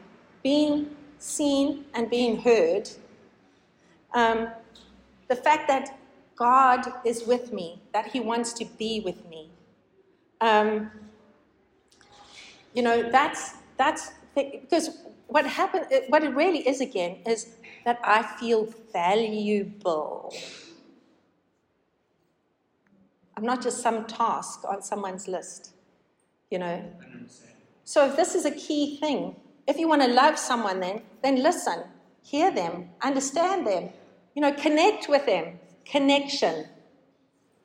being 0.42 0.94
seen 1.18 1.84
and 1.94 2.10
being 2.10 2.40
heard. 2.40 2.90
Um, 4.12 4.48
the 5.28 5.36
fact 5.36 5.68
that 5.68 5.96
God 6.36 6.86
is 7.04 7.26
with 7.26 7.52
me, 7.52 7.82
that 7.92 8.08
He 8.08 8.20
wants 8.20 8.52
to 8.54 8.64
be 8.64 9.00
with 9.00 9.28
me. 9.28 9.50
Um, 10.40 10.90
you 12.74 12.82
know, 12.82 13.10
that's, 13.10 13.54
that's 13.76 14.12
because 14.34 14.90
what 15.26 15.46
happened, 15.46 15.86
what 16.08 16.22
it 16.22 16.34
really 16.34 16.66
is 16.66 16.80
again, 16.80 17.18
is 17.26 17.48
that 17.84 18.00
I 18.04 18.22
feel 18.22 18.72
valuable. 18.92 20.34
I'm 23.36 23.44
not 23.44 23.62
just 23.62 23.82
some 23.82 24.04
task 24.06 24.60
on 24.68 24.82
someone's 24.82 25.26
list, 25.26 25.74
you 26.50 26.58
know. 26.58 26.84
So 27.84 28.06
if 28.06 28.16
this 28.16 28.34
is 28.34 28.44
a 28.44 28.50
key 28.50 28.98
thing, 28.98 29.36
if 29.66 29.78
you 29.78 29.88
want 29.88 30.02
to 30.02 30.08
love 30.08 30.38
someone, 30.38 30.80
then 30.80 31.02
then 31.22 31.42
listen, 31.42 31.84
hear 32.22 32.50
them, 32.50 32.90
understand 33.02 33.66
them, 33.66 33.90
you 34.34 34.42
know, 34.42 34.52
connect 34.52 35.08
with 35.08 35.26
them. 35.26 35.58
Connection. 35.84 36.66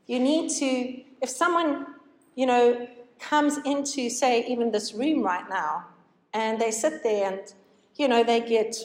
You 0.06 0.20
need 0.20 0.50
to. 0.52 1.04
If 1.22 1.30
someone, 1.30 1.88
you 2.36 2.46
know, 2.46 2.88
comes 3.20 3.58
into, 3.66 4.10
say, 4.10 4.46
even 4.46 4.72
this 4.72 4.94
room 4.94 5.24
right 5.24 5.48
now, 5.50 5.86
and 6.34 6.60
they 6.60 6.72
sit 6.72 7.04
there 7.04 7.32
and, 7.32 7.54
you 7.96 8.08
know, 8.08 8.24
they 8.24 8.40
get, 8.40 8.76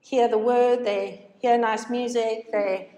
hear 0.00 0.28
the 0.28 0.38
word, 0.38 0.84
they 0.84 1.26
hear 1.38 1.58
nice 1.58 1.90
music, 1.90 2.50
they, 2.52 2.90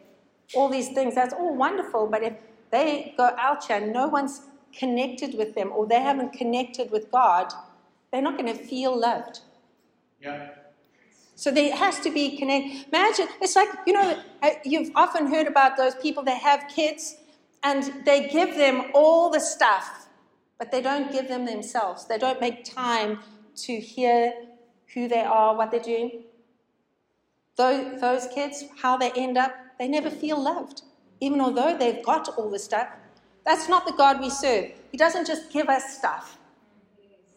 all 0.54 0.68
these 0.68 0.88
things, 0.90 1.14
that's 1.14 1.34
all 1.34 1.54
wonderful, 1.56 2.06
but 2.06 2.22
if 2.22 2.34
they 2.70 3.14
go 3.16 3.34
out 3.38 3.64
here 3.64 3.76
and 3.76 3.92
no 3.92 4.06
one's 4.08 4.42
connected 4.72 5.36
with 5.36 5.54
them 5.54 5.72
or 5.72 5.86
they 5.86 6.00
haven't 6.00 6.32
connected 6.32 6.90
with 6.90 7.10
God, 7.10 7.52
they're 8.12 8.22
not 8.22 8.38
going 8.38 8.56
to 8.56 8.64
feel 8.64 8.98
loved. 8.98 9.40
Yeah. 10.22 10.50
So 11.40 11.50
there 11.50 11.74
has 11.74 11.98
to 12.00 12.10
be 12.10 12.36
connect. 12.36 12.92
Imagine 12.92 13.26
it's 13.40 13.56
like 13.56 13.70
you 13.86 13.94
know 13.94 14.22
you've 14.62 14.90
often 14.94 15.26
heard 15.26 15.46
about 15.46 15.78
those 15.78 15.94
people 15.94 16.22
that 16.24 16.36
have 16.36 16.68
kids 16.68 17.16
and 17.62 18.04
they 18.04 18.28
give 18.28 18.56
them 18.56 18.90
all 18.92 19.30
the 19.30 19.40
stuff, 19.40 20.08
but 20.58 20.70
they 20.70 20.82
don't 20.82 21.10
give 21.10 21.28
them 21.28 21.46
themselves. 21.46 22.06
They 22.06 22.18
don't 22.18 22.42
make 22.42 22.64
time 22.64 23.20
to 23.64 23.80
hear 23.80 24.34
who 24.92 25.08
they 25.08 25.22
are, 25.22 25.56
what 25.56 25.70
they're 25.70 25.80
doing. 25.80 26.24
Those, 27.56 27.98
those 28.02 28.26
kids, 28.34 28.64
how 28.82 28.98
they 28.98 29.10
end 29.12 29.38
up, 29.38 29.54
they 29.78 29.88
never 29.88 30.10
feel 30.10 30.38
loved, 30.42 30.82
even 31.20 31.40
although 31.40 31.74
they've 31.74 32.04
got 32.04 32.28
all 32.36 32.50
the 32.50 32.58
stuff. 32.58 32.88
That's 33.46 33.66
not 33.66 33.86
the 33.86 33.92
God 33.92 34.20
we 34.20 34.28
serve. 34.28 34.72
He 34.92 34.98
doesn't 34.98 35.26
just 35.26 35.50
give 35.50 35.70
us 35.70 35.96
stuff 35.96 36.36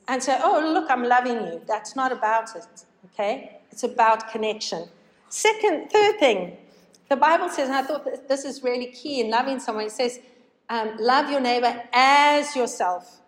and 0.10 0.22
say, 0.22 0.38
oh, 0.44 0.60
look, 0.74 0.92
I'm 0.92 1.04
loving 1.06 1.38
you. 1.48 1.62
That's 1.68 1.96
not 1.96 2.12
about 2.12 2.54
it, 2.56 2.84
okay? 3.06 3.60
It's 3.74 3.82
about 3.82 4.30
connection. 4.32 4.88
Second, 5.30 5.90
third 5.90 6.20
thing, 6.20 6.58
the 7.10 7.16
Bible 7.16 7.50
says, 7.50 7.70
and 7.70 7.76
I 7.76 7.82
thought 7.82 8.28
this 8.28 8.46
is 8.46 8.62
really 8.62 8.86
key 8.92 9.20
in 9.20 9.32
loving 9.32 9.60
someone, 9.60 9.86
it 9.86 9.92
says, 9.92 10.20
um, 10.70 10.96
love 11.00 11.32
your 11.32 11.40
neighbor 11.40 11.82
as 11.92 12.56
yourself 12.56 13.20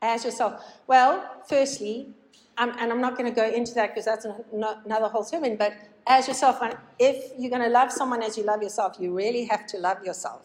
as 0.00 0.24
yourself? 0.24 0.62
Well, 0.86 1.42
firstly, 1.48 2.14
and 2.56 2.92
I'm 2.92 3.00
not 3.00 3.18
going 3.18 3.28
to 3.28 3.34
go 3.34 3.48
into 3.48 3.74
that 3.74 3.88
because 3.88 4.04
that's 4.04 4.26
another 4.52 5.08
whole 5.08 5.24
sermon, 5.24 5.56
but 5.56 5.74
as 6.06 6.28
yourself, 6.28 6.62
and 6.62 6.76
if 7.00 7.32
you're 7.36 7.50
going 7.50 7.62
to 7.64 7.68
love 7.68 7.90
someone 7.90 8.22
as 8.22 8.38
you 8.38 8.44
love 8.44 8.62
yourself, 8.62 8.96
you 9.00 9.12
really 9.12 9.44
have 9.46 9.66
to 9.66 9.78
love 9.78 10.04
yourself. 10.04 10.42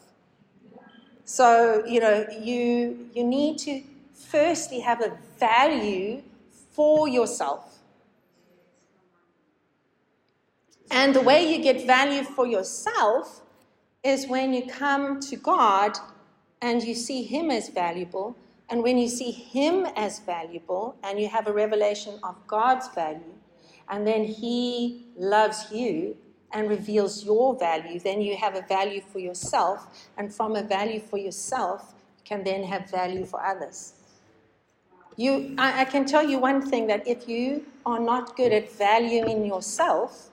So, 1.24 1.86
you 1.86 2.00
know, 2.00 2.26
you, 2.41 3.10
you 3.13 3.24
need 3.24 3.60
to 3.60 3.84
firstly 4.15 4.80
have 4.80 5.02
a 5.02 5.15
value 5.39 6.24
for 6.72 7.08
yourself. 7.08 7.70
And 10.89 11.15
the 11.15 11.22
way 11.22 11.54
you 11.54 11.62
get 11.62 11.86
value 11.86 12.24
for 12.24 12.48
yourself 12.48 13.41
is 14.04 14.28
when 14.28 14.54
you 14.54 14.65
come 14.65 15.20
to 15.20 15.36
God 15.36 15.98
and 16.62 16.82
you 16.84 16.96
see 16.96 17.24
Him 17.24 17.52
as 17.52 17.70
valuable. 17.70 18.36
And 18.70 18.84
when 18.84 18.98
you 18.98 19.08
see 19.08 19.32
Him 19.32 19.86
as 19.96 20.20
valuable 20.20 20.96
and 21.04 21.20
you 21.20 21.28
have 21.28 21.48
a 21.48 21.54
revelation 21.54 22.20
of 22.24 22.36
God's 22.48 22.88
value, 22.89 23.36
and 23.89 24.08
then 24.08 24.24
He 24.24 25.06
loves 25.17 25.72
you 25.72 26.17
and 26.54 26.70
reveals 26.70 27.24
your 27.24 27.58
value, 27.58 28.00
then 28.00 28.22
you 28.22 28.36
have 28.38 28.56
a 28.56 28.62
value 28.62 29.02
for 29.02 29.20
yourself. 29.20 30.10
And 30.17 30.34
from 30.34 30.56
a 30.56 30.63
value 30.63 31.00
for 31.00 31.17
yourself, 31.17 31.94
you 32.17 32.24
can 32.26 32.44
then 32.44 32.63
have 32.63 32.89
value 32.89 33.26
for 33.26 33.44
others. 33.44 33.94
You, 35.17 35.54
I, 35.58 35.82
I 35.82 35.86
can 35.86 36.06
tell 36.06 36.28
you 36.28 36.39
one 36.39 36.62
thing 36.62 36.88
that 36.88 37.08
if 37.08 37.28
you 37.28 37.65
are 37.86 38.00
not 38.00 38.36
good 38.36 38.52
at 38.52 38.72
valuing 38.72 39.46
yourself, 39.46 40.31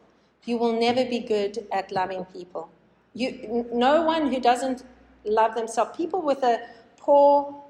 you 0.49 0.57
will 0.57 0.73
never 0.73 1.05
be 1.05 1.21
good 1.21 1.67
at 1.73 1.93
loving 1.93 2.25
people. 2.27 2.71
You, 3.15 3.67
no 3.73 4.03
one 4.03 4.33
who 4.33 4.41
doesn't 4.41 4.83
love 5.25 5.55
themselves, 5.55 5.97
people 5.97 6.23
with 6.23 6.43
a 6.43 6.61
poor 6.97 7.63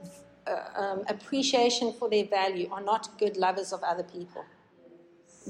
uh, 0.46 0.80
um, 0.80 1.04
appreciation 1.08 1.92
for 1.92 2.08
their 2.08 2.24
value, 2.24 2.68
are 2.70 2.80
not 2.80 3.18
good 3.18 3.36
lovers 3.36 3.72
of 3.72 3.82
other 3.82 4.04
people. 4.04 4.44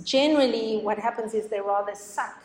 Generally, 0.03 0.79
what 0.79 0.99
happens 0.99 1.35
is 1.35 1.49
they 1.49 1.61
rather 1.61 1.95
suck 1.95 2.43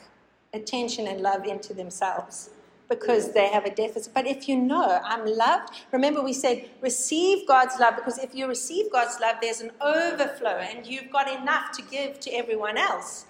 attention 0.53 1.07
and 1.07 1.21
love 1.21 1.45
into 1.45 1.73
themselves 1.73 2.49
because 2.89 3.33
they 3.33 3.47
have 3.47 3.65
a 3.65 3.73
deficit. 3.73 4.13
But 4.13 4.27
if 4.27 4.49
you 4.49 4.57
know 4.57 4.99
I'm 5.03 5.25
loved, 5.25 5.73
remember 5.91 6.21
we 6.21 6.33
said 6.33 6.69
receive 6.81 7.47
God's 7.47 7.79
love 7.79 7.95
because 7.95 8.17
if 8.17 8.35
you 8.35 8.47
receive 8.47 8.91
God's 8.91 9.19
love, 9.19 9.37
there's 9.41 9.61
an 9.61 9.71
overflow 9.81 10.57
and 10.57 10.85
you've 10.85 11.09
got 11.11 11.31
enough 11.31 11.71
to 11.77 11.81
give 11.83 12.19
to 12.21 12.31
everyone 12.31 12.77
else. 12.77 13.25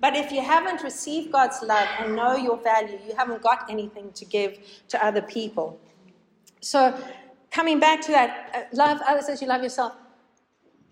But 0.00 0.14
if 0.14 0.30
you 0.30 0.42
haven't 0.42 0.82
received 0.82 1.32
God's 1.32 1.62
love 1.62 1.88
and 1.98 2.14
know 2.14 2.36
your 2.36 2.58
value, 2.58 2.98
you 3.06 3.14
haven't 3.16 3.42
got 3.42 3.70
anything 3.70 4.12
to 4.12 4.24
give 4.24 4.58
to 4.88 5.04
other 5.04 5.22
people. 5.22 5.78
So, 6.60 6.98
coming 7.50 7.80
back 7.80 8.02
to 8.02 8.12
that, 8.12 8.50
uh, 8.54 8.76
love 8.76 9.00
others 9.06 9.28
as 9.28 9.40
you 9.40 9.48
love 9.48 9.62
yourself. 9.62 9.94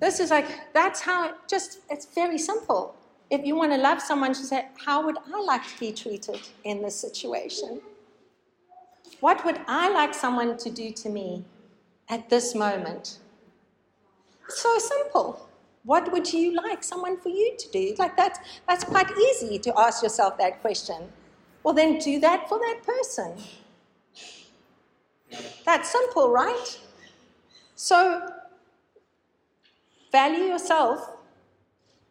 This 0.00 0.20
is 0.20 0.30
like, 0.30 0.72
that's 0.72 1.00
how 1.00 1.28
it 1.28 1.34
just, 1.48 1.80
it's 1.90 2.06
very 2.06 2.38
simple. 2.38 2.96
If 3.30 3.44
you 3.44 3.56
want 3.56 3.72
to 3.72 3.78
love 3.78 4.00
someone, 4.00 4.30
you 4.30 4.34
say, 4.36 4.68
How 4.84 5.04
would 5.04 5.16
I 5.18 5.40
like 5.42 5.66
to 5.66 5.80
be 5.80 5.92
treated 5.92 6.40
in 6.64 6.82
this 6.82 6.98
situation? 6.98 7.80
What 9.20 9.44
would 9.44 9.60
I 9.66 9.90
like 9.90 10.14
someone 10.14 10.56
to 10.58 10.70
do 10.70 10.90
to 10.92 11.08
me 11.08 11.44
at 12.08 12.28
this 12.28 12.54
moment? 12.54 13.18
So 14.48 14.78
simple. 14.78 15.48
What 15.84 16.10
would 16.12 16.32
you 16.32 16.54
like 16.54 16.82
someone 16.82 17.18
for 17.18 17.28
you 17.28 17.56
to 17.58 17.70
do? 17.70 17.94
Like 17.98 18.16
that, 18.16 18.38
that's 18.66 18.84
quite 18.84 19.10
easy 19.16 19.58
to 19.58 19.78
ask 19.78 20.02
yourself 20.02 20.38
that 20.38 20.60
question. 20.60 21.12
Well, 21.62 21.74
then 21.74 21.98
do 21.98 22.18
that 22.20 22.48
for 22.48 22.58
that 22.58 22.80
person. 22.84 23.36
That's 25.64 25.90
simple, 25.90 26.30
right? 26.30 26.78
So, 27.74 28.30
value 30.12 30.44
yourself 30.44 31.10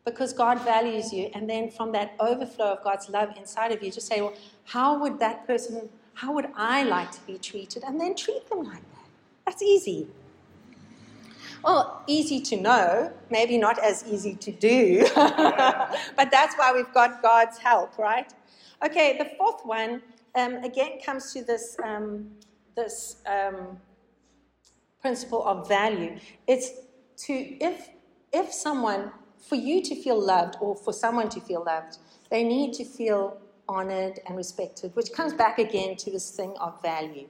because 0.06 0.34
God 0.34 0.62
values 0.62 1.14
you. 1.14 1.30
And 1.34 1.50
then 1.50 1.72
from 1.72 1.92
that 1.94 2.14
overflow 2.20 2.74
of 2.74 2.84
God's 2.84 3.10
love 3.10 3.30
inside 3.38 3.72
of 3.72 3.82
you, 3.82 3.92
just 3.92 4.08
say, 4.08 4.22
well, 4.22 4.34
how 4.66 5.00
would 5.00 5.20
that 5.20 5.48
person, 5.48 5.90
how 6.14 6.34
would 6.34 6.48
I 6.56 6.84
like 6.84 7.12
to 7.12 7.22
be 7.22 7.38
treated? 7.38 7.84
And 7.84 8.00
then 8.00 8.16
treat 8.16 8.50
them 8.50 8.64
like 8.64 8.84
that. 8.96 9.08
That's 9.46 9.62
easy. 9.62 10.08
Well, 11.64 12.04
easy 12.08 12.42
to 12.42 12.58
know, 12.58 13.14
maybe 13.30 13.58
not 13.58 13.80
as 13.80 14.04
easy 14.06 14.36
to 14.36 14.52
do, 14.52 15.08
but 15.16 16.30
that's 16.30 16.56
why 16.58 16.74
we've 16.76 16.94
got 16.94 17.22
God's 17.22 17.58
help, 17.58 17.98
right? 17.98 18.32
Okay, 18.86 19.18
the 19.18 19.30
fourth 19.38 19.62
one 19.64 20.02
um, 20.36 20.56
again 20.56 21.00
comes 21.06 21.32
to 21.32 21.44
this, 21.44 21.78
um, 21.82 22.32
this 22.76 23.22
um, 23.26 23.80
principle 25.02 25.46
of 25.48 25.68
value. 25.70 26.18
It's 26.48 26.70
to, 27.28 27.34
if, 27.34 27.90
if 28.34 28.52
someone, 28.52 29.12
for 29.38 29.56
you 29.56 29.82
to 29.84 29.96
feel 29.96 30.20
loved 30.20 30.58
or 30.60 30.76
for 30.76 30.92
someone 30.92 31.30
to 31.30 31.40
feel 31.40 31.64
loved, 31.64 31.98
they 32.30 32.44
need 32.44 32.74
to 32.74 32.84
feel 32.84 33.38
honored 33.70 34.20
and 34.26 34.36
respected, 34.36 34.94
which 34.96 35.14
comes 35.14 35.32
back 35.32 35.60
again 35.60 35.96
to 35.96 36.12
this 36.12 36.32
thing 36.32 36.54
of 36.60 36.82
value. 36.82 37.28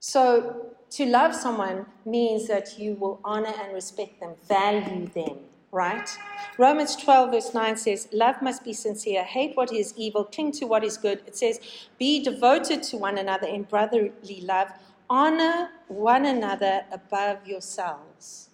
So, 0.00 0.76
to 0.90 1.06
love 1.06 1.34
someone 1.34 1.86
means 2.06 2.46
that 2.46 2.78
you 2.78 2.94
will 2.94 3.20
honor 3.24 3.52
and 3.62 3.74
respect 3.74 4.20
them, 4.20 4.34
value 4.48 5.08
them, 5.08 5.38
right? 5.72 6.08
Romans 6.56 6.94
12, 6.94 7.30
verse 7.32 7.52
9 7.52 7.76
says, 7.76 8.08
Love 8.12 8.40
must 8.40 8.64
be 8.64 8.72
sincere, 8.72 9.24
hate 9.24 9.56
what 9.56 9.72
is 9.72 9.92
evil, 9.96 10.24
cling 10.24 10.52
to 10.52 10.66
what 10.66 10.84
is 10.84 10.96
good. 10.96 11.22
It 11.26 11.36
says, 11.36 11.60
Be 11.98 12.22
devoted 12.22 12.84
to 12.84 12.96
one 12.96 13.18
another 13.18 13.48
in 13.48 13.64
brotherly 13.64 14.40
love, 14.42 14.68
honor 15.10 15.70
one 15.88 16.26
another 16.26 16.84
above 16.92 17.46
yourselves. 17.46 18.50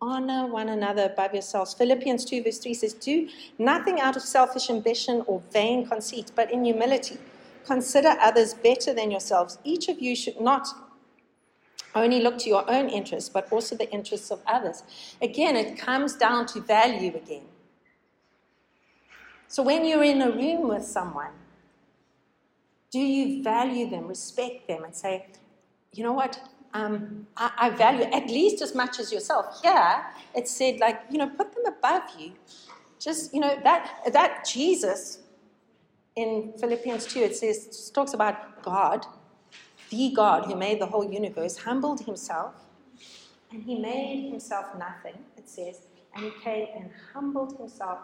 Honor 0.00 0.46
one 0.46 0.68
another 0.68 1.06
above 1.06 1.32
yourselves. 1.32 1.74
Philippians 1.74 2.24
2, 2.24 2.44
verse 2.44 2.58
3 2.58 2.74
says, 2.74 2.94
Do 2.94 3.28
nothing 3.58 4.00
out 4.00 4.16
of 4.16 4.22
selfish 4.22 4.70
ambition 4.70 5.24
or 5.26 5.42
vain 5.52 5.88
conceit, 5.88 6.30
but 6.36 6.52
in 6.52 6.64
humility 6.64 7.18
Consider 7.68 8.16
others 8.22 8.54
better 8.54 8.94
than 8.94 9.10
yourselves. 9.10 9.58
Each 9.62 9.90
of 9.90 10.00
you 10.00 10.16
should 10.16 10.40
not 10.40 10.66
only 11.94 12.22
look 12.22 12.38
to 12.38 12.48
your 12.48 12.68
own 12.70 12.88
interests, 12.88 13.28
but 13.28 13.52
also 13.52 13.76
the 13.76 13.90
interests 13.92 14.30
of 14.30 14.40
others. 14.46 14.82
Again, 15.20 15.54
it 15.54 15.76
comes 15.76 16.14
down 16.16 16.46
to 16.46 16.62
value 16.62 17.14
again. 17.14 17.44
So 19.48 19.62
when 19.62 19.84
you're 19.84 20.02
in 20.02 20.22
a 20.22 20.30
room 20.30 20.68
with 20.68 20.86
someone, 20.86 21.32
do 22.90 23.00
you 23.00 23.42
value 23.42 23.90
them, 23.90 24.08
respect 24.08 24.66
them, 24.66 24.82
and 24.84 24.96
say, 24.96 25.26
you 25.92 26.02
know 26.02 26.14
what? 26.14 26.40
Um, 26.72 27.26
I, 27.36 27.50
I, 27.58 27.70
value 27.70 28.04
at 28.04 28.28
least 28.28 28.62
as 28.62 28.74
much 28.74 28.98
as 28.98 29.12
yourself. 29.12 29.60
Here, 29.62 30.06
it 30.34 30.48
said, 30.48 30.80
like, 30.80 31.02
you 31.10 31.18
know, 31.18 31.28
put 31.28 31.54
them 31.54 31.66
above 31.66 32.04
you. 32.18 32.32
Just, 32.98 33.34
you 33.34 33.40
know, 33.40 33.58
that, 33.62 34.10
that 34.12 34.46
Jesus 34.46 35.18
in 36.18 36.52
Philippians 36.58 37.06
2, 37.06 37.20
it 37.20 37.36
says, 37.36 37.66
it 37.66 37.94
talks 37.94 38.12
about 38.12 38.60
God, 38.62 39.06
the 39.90 40.12
God 40.14 40.46
who 40.46 40.56
made 40.56 40.80
the 40.80 40.86
whole 40.86 41.08
universe, 41.10 41.58
humbled 41.58 42.00
himself, 42.00 42.54
and 43.52 43.62
he 43.62 43.78
made 43.78 44.28
himself 44.30 44.66
nothing, 44.76 45.16
it 45.36 45.48
says, 45.48 45.82
and 46.14 46.24
he 46.24 46.32
came 46.42 46.66
and 46.76 46.90
humbled 47.12 47.56
himself 47.56 48.00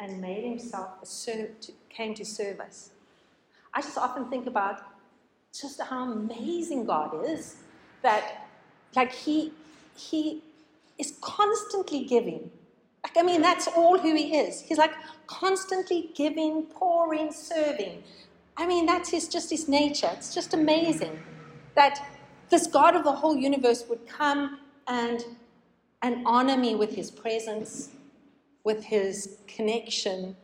and 0.00 0.18
made 0.20 0.44
himself 0.44 0.88
a 1.02 1.06
serv- 1.06 1.60
to, 1.60 1.72
came 1.90 2.14
to 2.14 2.24
serve 2.24 2.58
us. 2.58 2.90
I 3.74 3.82
just 3.82 3.98
often 3.98 4.30
think 4.30 4.46
about 4.46 4.80
just 5.52 5.78
how 5.82 6.10
amazing 6.10 6.86
God 6.86 7.10
is 7.26 7.56
that, 8.02 8.48
like, 8.96 9.12
he, 9.12 9.52
he 9.94 10.42
is 10.98 11.12
constantly 11.20 12.04
giving 12.06 12.50
like, 13.02 13.16
I 13.16 13.22
mean, 13.22 13.40
that's 13.40 13.66
all 13.68 13.98
who 13.98 14.14
he 14.14 14.36
is. 14.36 14.60
He's 14.60 14.78
like 14.78 14.92
constantly 15.26 16.10
giving, 16.14 16.64
pouring, 16.64 17.32
serving. 17.32 18.02
I 18.56 18.66
mean, 18.66 18.86
that's 18.86 19.08
his, 19.10 19.28
just 19.28 19.50
his 19.50 19.68
nature. 19.68 20.10
It's 20.12 20.34
just 20.34 20.52
amazing 20.52 21.18
that 21.74 22.06
this 22.50 22.66
God 22.66 22.94
of 22.94 23.04
the 23.04 23.12
whole 23.12 23.36
universe 23.36 23.84
would 23.88 24.06
come 24.06 24.60
and, 24.86 25.24
and 26.02 26.22
honor 26.26 26.56
me 26.56 26.74
with 26.74 26.94
his 26.94 27.10
presence, 27.10 27.90
with 28.64 28.84
his 28.84 29.38
connection, 29.46 30.36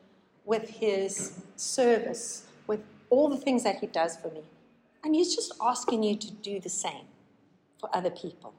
with 0.44 0.70
his 0.70 1.32
service, 1.56 2.46
with 2.66 2.80
all 3.10 3.28
the 3.28 3.36
things 3.36 3.64
that 3.64 3.80
he 3.80 3.86
does 3.86 4.16
for 4.16 4.30
me. 4.30 4.42
And 5.04 5.14
he's 5.14 5.34
just 5.34 5.52
asking 5.60 6.02
you 6.02 6.16
to 6.16 6.32
do 6.32 6.58
the 6.58 6.68
same 6.70 7.04
for 7.78 7.94
other 7.94 8.10
people. 8.10 8.54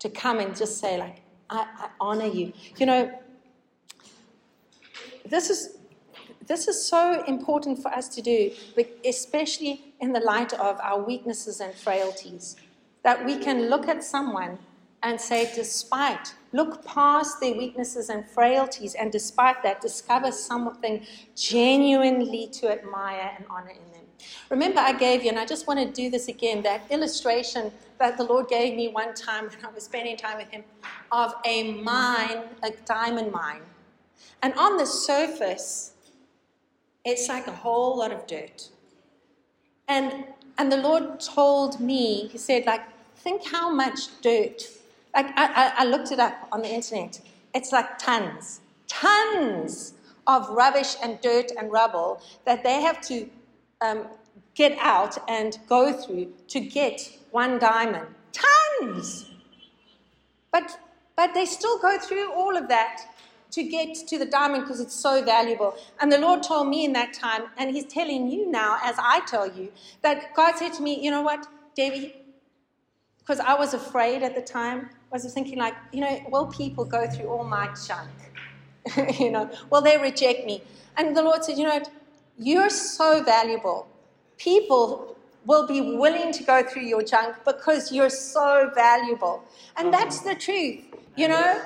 To 0.00 0.08
come 0.08 0.40
and 0.40 0.56
just 0.56 0.78
say, 0.78 0.98
like, 0.98 1.23
I, 1.50 1.66
I 1.78 1.88
honor 2.00 2.26
you. 2.26 2.52
You 2.76 2.86
know, 2.86 3.20
this 5.26 5.50
is 5.50 5.78
this 6.46 6.68
is 6.68 6.84
so 6.84 7.24
important 7.24 7.80
for 7.80 7.88
us 7.88 8.08
to 8.08 8.20
do, 8.20 8.50
especially 9.04 9.94
in 10.00 10.12
the 10.12 10.20
light 10.20 10.52
of 10.52 10.78
our 10.82 11.02
weaknesses 11.02 11.60
and 11.60 11.74
frailties. 11.74 12.56
That 13.02 13.24
we 13.24 13.36
can 13.38 13.70
look 13.70 13.88
at 13.88 14.04
someone 14.04 14.58
and 15.02 15.20
say, 15.20 15.50
despite, 15.54 16.34
look 16.54 16.84
past 16.84 17.40
their 17.40 17.54
weaknesses 17.54 18.08
and 18.08 18.24
frailties, 18.24 18.94
and 18.94 19.10
despite 19.10 19.60
that, 19.64 19.80
discover 19.80 20.30
something 20.30 21.04
genuinely 21.34 22.46
to 22.46 22.70
admire 22.70 23.32
and 23.36 23.44
honor 23.50 23.70
in 23.70 23.92
them. 23.92 24.04
Remember, 24.50 24.78
I 24.78 24.92
gave 24.92 25.24
you, 25.24 25.30
and 25.30 25.38
I 25.38 25.46
just 25.46 25.66
want 25.66 25.80
to 25.80 26.02
do 26.02 26.10
this 26.10 26.28
again, 26.28 26.62
that 26.62 26.82
illustration 26.90 27.72
that 27.98 28.16
the 28.16 28.22
Lord 28.22 28.46
gave 28.46 28.76
me 28.76 28.86
one 28.86 29.14
time 29.14 29.44
when 29.50 29.64
I 29.64 29.70
was 29.70 29.82
spending 29.82 30.16
time 30.16 30.38
with 30.38 30.48
Him 30.48 30.62
of 31.10 31.34
a 31.44 31.72
mine, 31.72 32.44
a 32.62 32.70
diamond 32.86 33.32
mine. 33.32 33.62
And 34.40 34.54
on 34.54 34.76
the 34.76 34.86
surface, 34.86 35.92
it's 37.04 37.28
like 37.28 37.48
a 37.48 37.52
whole 37.52 37.98
lot 37.98 38.12
of 38.12 38.28
dirt. 38.28 38.68
And, 39.88 40.24
and 40.56 40.70
the 40.70 40.76
Lord 40.76 41.18
told 41.18 41.80
me, 41.80 42.28
He 42.28 42.38
said, 42.38 42.64
like, 42.64 42.82
think 43.16 43.44
how 43.44 43.70
much 43.70 44.20
dirt. 44.20 44.62
Like 45.14 45.26
I, 45.36 45.72
I, 45.78 45.84
looked 45.84 46.10
it 46.10 46.18
up 46.18 46.48
on 46.50 46.62
the 46.62 46.68
internet. 46.68 47.20
It's 47.54 47.70
like 47.70 47.98
tons, 47.98 48.60
tons 48.88 49.94
of 50.26 50.48
rubbish 50.48 50.96
and 51.02 51.20
dirt 51.20 51.52
and 51.56 51.70
rubble 51.70 52.20
that 52.44 52.64
they 52.64 52.80
have 52.80 53.00
to 53.02 53.28
um, 53.80 54.06
get 54.54 54.76
out 54.80 55.18
and 55.28 55.58
go 55.68 55.92
through 55.92 56.32
to 56.48 56.60
get 56.60 57.16
one 57.30 57.58
diamond. 57.58 58.06
Tons! 58.32 59.30
But, 60.50 60.78
but 61.16 61.34
they 61.34 61.46
still 61.46 61.78
go 61.78 61.98
through 61.98 62.32
all 62.32 62.56
of 62.56 62.68
that 62.68 63.02
to 63.54 63.62
get 63.62 63.94
to 64.08 64.18
the 64.18 64.26
diamond 64.26 64.64
because 64.64 64.80
it's 64.80 64.94
so 64.94 65.24
valuable. 65.24 65.76
And 66.00 66.10
the 66.10 66.18
Lord 66.18 66.42
told 66.42 66.68
me 66.68 66.84
in 66.84 66.92
that 66.94 67.12
time, 67.12 67.44
and 67.56 67.70
He's 67.74 67.86
telling 67.86 68.28
you 68.28 68.50
now, 68.50 68.78
as 68.82 68.96
I 68.98 69.20
tell 69.26 69.50
you, 69.50 69.70
that 70.02 70.34
God 70.34 70.56
said 70.56 70.72
to 70.74 70.82
me, 70.82 71.00
You 71.00 71.12
know 71.12 71.22
what, 71.22 71.46
Debbie? 71.76 72.14
Because 73.18 73.40
I 73.40 73.54
was 73.54 73.72
afraid 73.72 74.22
at 74.22 74.34
the 74.34 74.42
time. 74.42 74.90
I 75.14 75.18
was 75.22 75.32
thinking, 75.32 75.58
like, 75.58 75.76
you 75.92 76.00
know, 76.00 76.20
will 76.28 76.46
people 76.46 76.84
go 76.84 77.08
through 77.08 77.28
all 77.28 77.44
my 77.44 77.72
junk? 77.86 78.10
you 79.20 79.30
know, 79.30 79.48
will 79.70 79.80
they 79.80 79.96
reject 79.96 80.44
me? 80.44 80.60
And 80.96 81.16
the 81.16 81.22
Lord 81.22 81.44
said, 81.44 81.56
You 81.56 81.64
know? 81.64 81.80
You're 82.36 82.68
so 82.68 83.22
valuable. 83.22 83.86
People 84.38 85.16
will 85.46 85.68
be 85.68 85.80
willing 85.80 86.32
to 86.32 86.42
go 86.42 86.64
through 86.64 86.82
your 86.82 87.02
junk 87.02 87.36
because 87.44 87.92
you're 87.92 88.10
so 88.10 88.72
valuable. 88.74 89.44
And 89.76 89.92
mm-hmm. 89.92 89.92
that's 89.92 90.22
the 90.22 90.34
truth. 90.34 90.80
You 91.16 91.28
know, 91.28 91.62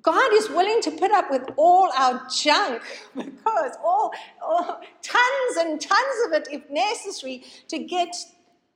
God 0.00 0.32
is 0.32 0.48
willing 0.48 0.80
to 0.80 0.92
put 0.92 1.10
up 1.10 1.30
with 1.30 1.46
all 1.58 1.92
our 1.92 2.26
junk 2.34 2.82
because 3.14 3.76
all, 3.84 4.12
all, 4.42 4.80
tons 5.02 5.56
and 5.58 5.78
tons 5.78 6.16
of 6.26 6.32
it, 6.32 6.48
if 6.50 6.70
necessary, 6.70 7.44
to 7.68 7.80
get 7.80 8.16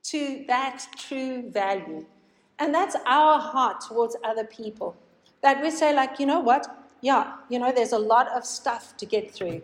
to 0.03 0.45
that 0.47 0.85
true 0.99 1.49
value. 1.49 2.05
And 2.59 2.73
that's 2.73 2.95
our 3.05 3.39
heart 3.39 3.81
towards 3.87 4.15
other 4.23 4.43
people. 4.43 4.95
That 5.41 5.61
we 5.61 5.71
say, 5.71 5.95
like, 5.95 6.19
you 6.19 6.25
know 6.25 6.41
what? 6.41 6.67
Yeah, 7.01 7.35
you 7.49 7.59
know, 7.59 7.71
there's 7.71 7.93
a 7.93 7.99
lot 7.99 8.27
of 8.35 8.45
stuff 8.45 8.97
to 8.97 9.05
get 9.05 9.31
through. 9.31 9.61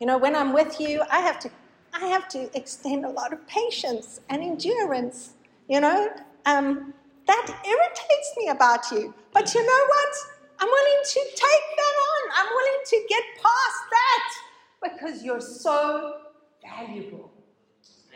You 0.00 0.06
know, 0.06 0.18
when 0.18 0.34
I'm 0.34 0.52
with 0.52 0.80
you, 0.80 1.02
I 1.10 1.20
have 1.20 1.38
to 1.40 1.50
I 1.94 2.06
have 2.06 2.26
to 2.28 2.50
extend 2.56 3.04
a 3.04 3.10
lot 3.10 3.32
of 3.32 3.46
patience 3.46 4.20
and 4.28 4.42
endurance. 4.42 5.34
You 5.68 5.80
know, 5.80 6.08
um, 6.46 6.92
that 7.26 7.46
irritates 7.46 8.34
me 8.36 8.48
about 8.48 8.90
you. 8.90 9.14
But 9.32 9.54
you 9.54 9.64
know 9.64 9.86
what? 9.86 10.14
I'm 10.58 10.68
willing 10.68 11.02
to 11.04 11.20
take 11.20 11.66
that 11.76 11.94
on. 12.10 12.30
I'm 12.36 12.46
willing 12.54 12.80
to 12.86 13.06
get 13.08 13.22
past 13.36 13.82
that 13.90 14.34
because 14.82 15.24
you're 15.24 15.40
so 15.40 16.18
valuable. 16.62 17.30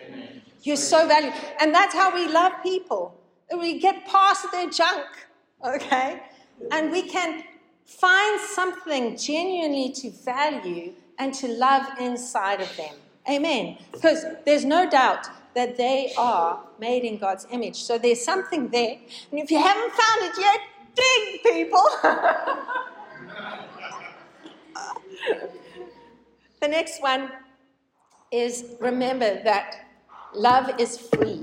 Amen. 0.04 0.42
You're 0.62 0.76
so 0.76 1.06
valuable. 1.06 1.38
And 1.60 1.74
that's 1.74 1.94
how 1.94 2.14
we 2.14 2.28
love 2.28 2.52
people. 2.62 3.15
We 3.54 3.78
get 3.78 4.06
past 4.06 4.50
their 4.50 4.68
junk, 4.70 5.06
okay? 5.64 6.22
And 6.70 6.90
we 6.90 7.02
can 7.02 7.44
find 7.84 8.40
something 8.40 9.16
genuinely 9.16 9.92
to 9.92 10.10
value 10.10 10.92
and 11.18 11.32
to 11.34 11.48
love 11.48 11.86
inside 12.00 12.60
of 12.60 12.76
them. 12.76 12.94
Amen. 13.28 13.78
Because 13.92 14.24
there's 14.44 14.64
no 14.64 14.88
doubt 14.88 15.28
that 15.54 15.76
they 15.76 16.12
are 16.16 16.60
made 16.78 17.04
in 17.04 17.18
God's 17.18 17.46
image. 17.50 17.76
So 17.76 17.98
there's 17.98 18.22
something 18.22 18.68
there. 18.68 18.98
And 19.30 19.40
if 19.40 19.50
you 19.50 19.58
haven't 19.58 19.92
found 19.92 20.22
it 20.22 20.32
yet, 20.38 20.60
dig, 20.94 21.42
people. 21.42 21.82
the 26.60 26.68
next 26.68 27.02
one 27.02 27.30
is 28.30 28.76
remember 28.80 29.42
that 29.44 29.86
love 30.34 30.78
is 30.78 30.98
free. 30.98 31.35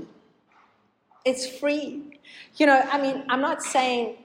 It's 1.24 1.46
free. 1.46 2.18
You 2.56 2.66
know, 2.66 2.82
I 2.90 3.00
mean, 3.00 3.24
I'm 3.28 3.40
not 3.40 3.62
saying, 3.62 4.16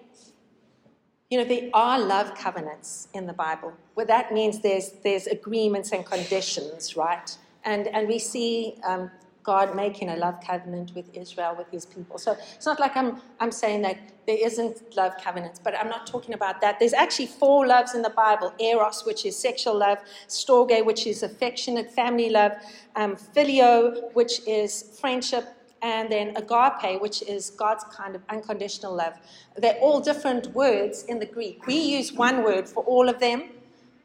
you 1.30 1.38
know, 1.38 1.46
there 1.46 1.70
are 1.74 2.00
love 2.00 2.36
covenants 2.36 3.08
in 3.14 3.26
the 3.26 3.34
Bible. 3.34 3.74
Well, 3.96 4.06
that 4.08 4.34
means 4.34 4.60
there's, 4.60 4.92
there's 5.04 5.28
agreements 5.28 5.92
and 5.92 6.06
conditions, 6.06 6.98
right? 6.98 7.38
And, 7.64 7.88
and 7.88 8.08
we 8.08 8.20
see 8.20 8.76
um, 8.86 9.12
God 9.44 9.76
making 9.76 10.10
a 10.10 10.16
love 10.16 10.36
covenant 10.46 10.92
with 10.94 11.06
Israel, 11.16 11.56
with 11.58 11.70
his 11.72 11.86
people. 11.86 12.18
So 12.18 12.36
it's 12.56 12.66
not 12.66 12.80
like 12.80 12.98
I'm, 12.98 13.22
I'm 13.40 13.52
saying 13.52 13.82
that 13.84 13.98
there 14.28 14.38
isn't 14.40 14.96
love 14.96 15.14
covenants, 15.24 15.60
but 15.60 15.74
I'm 15.78 15.88
not 15.88 16.06
talking 16.06 16.34
about 16.34 16.62
that. 16.62 16.80
There's 16.80 16.94
actually 16.94 17.28
four 17.28 17.66
loves 17.66 17.96
in 17.96 18.02
the 18.02 18.10
Bible 18.10 18.54
eros, 18.60 19.06
which 19.06 19.26
is 19.26 19.38
sexual 19.38 19.78
love, 19.78 20.00
storge, 20.28 20.86
which 20.86 21.08
is 21.08 21.24
affectionate 21.24 21.92
family 21.92 22.30
love, 22.30 22.54
um, 22.96 23.16
phileo, 23.16 24.14
which 24.14 24.46
is 24.48 24.98
friendship, 25.00 25.46
and 25.82 26.12
then 26.12 26.36
agape, 26.36 27.02
which 27.02 27.22
is 27.24 27.52
God's 27.52 27.84
kind 27.86 28.16
of 28.16 28.22
unconditional 28.30 28.96
love. 28.96 29.14
They're 29.56 29.78
all 29.78 30.00
different 30.00 30.48
words 30.54 31.04
in 31.04 31.20
the 31.20 31.26
Greek. 31.26 31.66
We 31.68 31.76
use 31.76 32.14
one 32.14 32.44
word 32.44 32.68
for 32.68 32.84
all 32.84 33.10
of 33.10 33.20
them. 33.20 33.44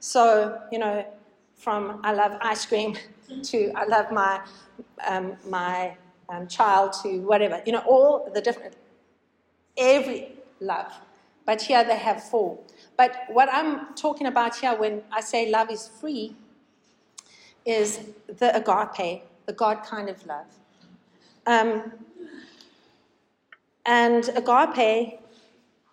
So, 0.01 0.61
you 0.71 0.79
know, 0.79 1.05
from 1.57 2.01
I 2.05 2.13
love 2.13 2.37
ice 2.41 2.67
cream 2.67 2.97
to 3.45 3.73
I 3.75 3.85
love 3.87 4.11
my 4.13 4.41
um, 5.07 5.37
my 5.49 5.97
um, 6.29 6.47
child 6.47 6.93
to 7.03 7.21
whatever. 7.21 7.63
You 7.67 7.73
know, 7.73 7.83
all 7.87 8.31
the 8.33 8.41
different, 8.41 8.77
every 9.77 10.33
love. 10.61 10.93
But 11.47 11.61
here 11.63 11.85
they 11.85 11.97
have 11.97 12.23
four. 12.23 12.59
But 12.97 13.17
what 13.29 13.49
I'm 13.53 13.95
talking 13.95 14.27
about 14.27 14.57
here 14.57 14.75
when 14.77 15.03
I 15.13 15.21
say 15.21 15.51
love 15.51 15.71
is 15.71 15.89
free 15.89 16.37
is 17.65 18.01
the 18.27 18.55
agape, 18.57 19.25
the 19.47 19.53
God 19.53 19.83
kind 19.85 20.09
of 20.09 20.25
love. 20.27 20.47
Um, 21.47 21.93
and 23.87 24.29
agape 24.31 25.21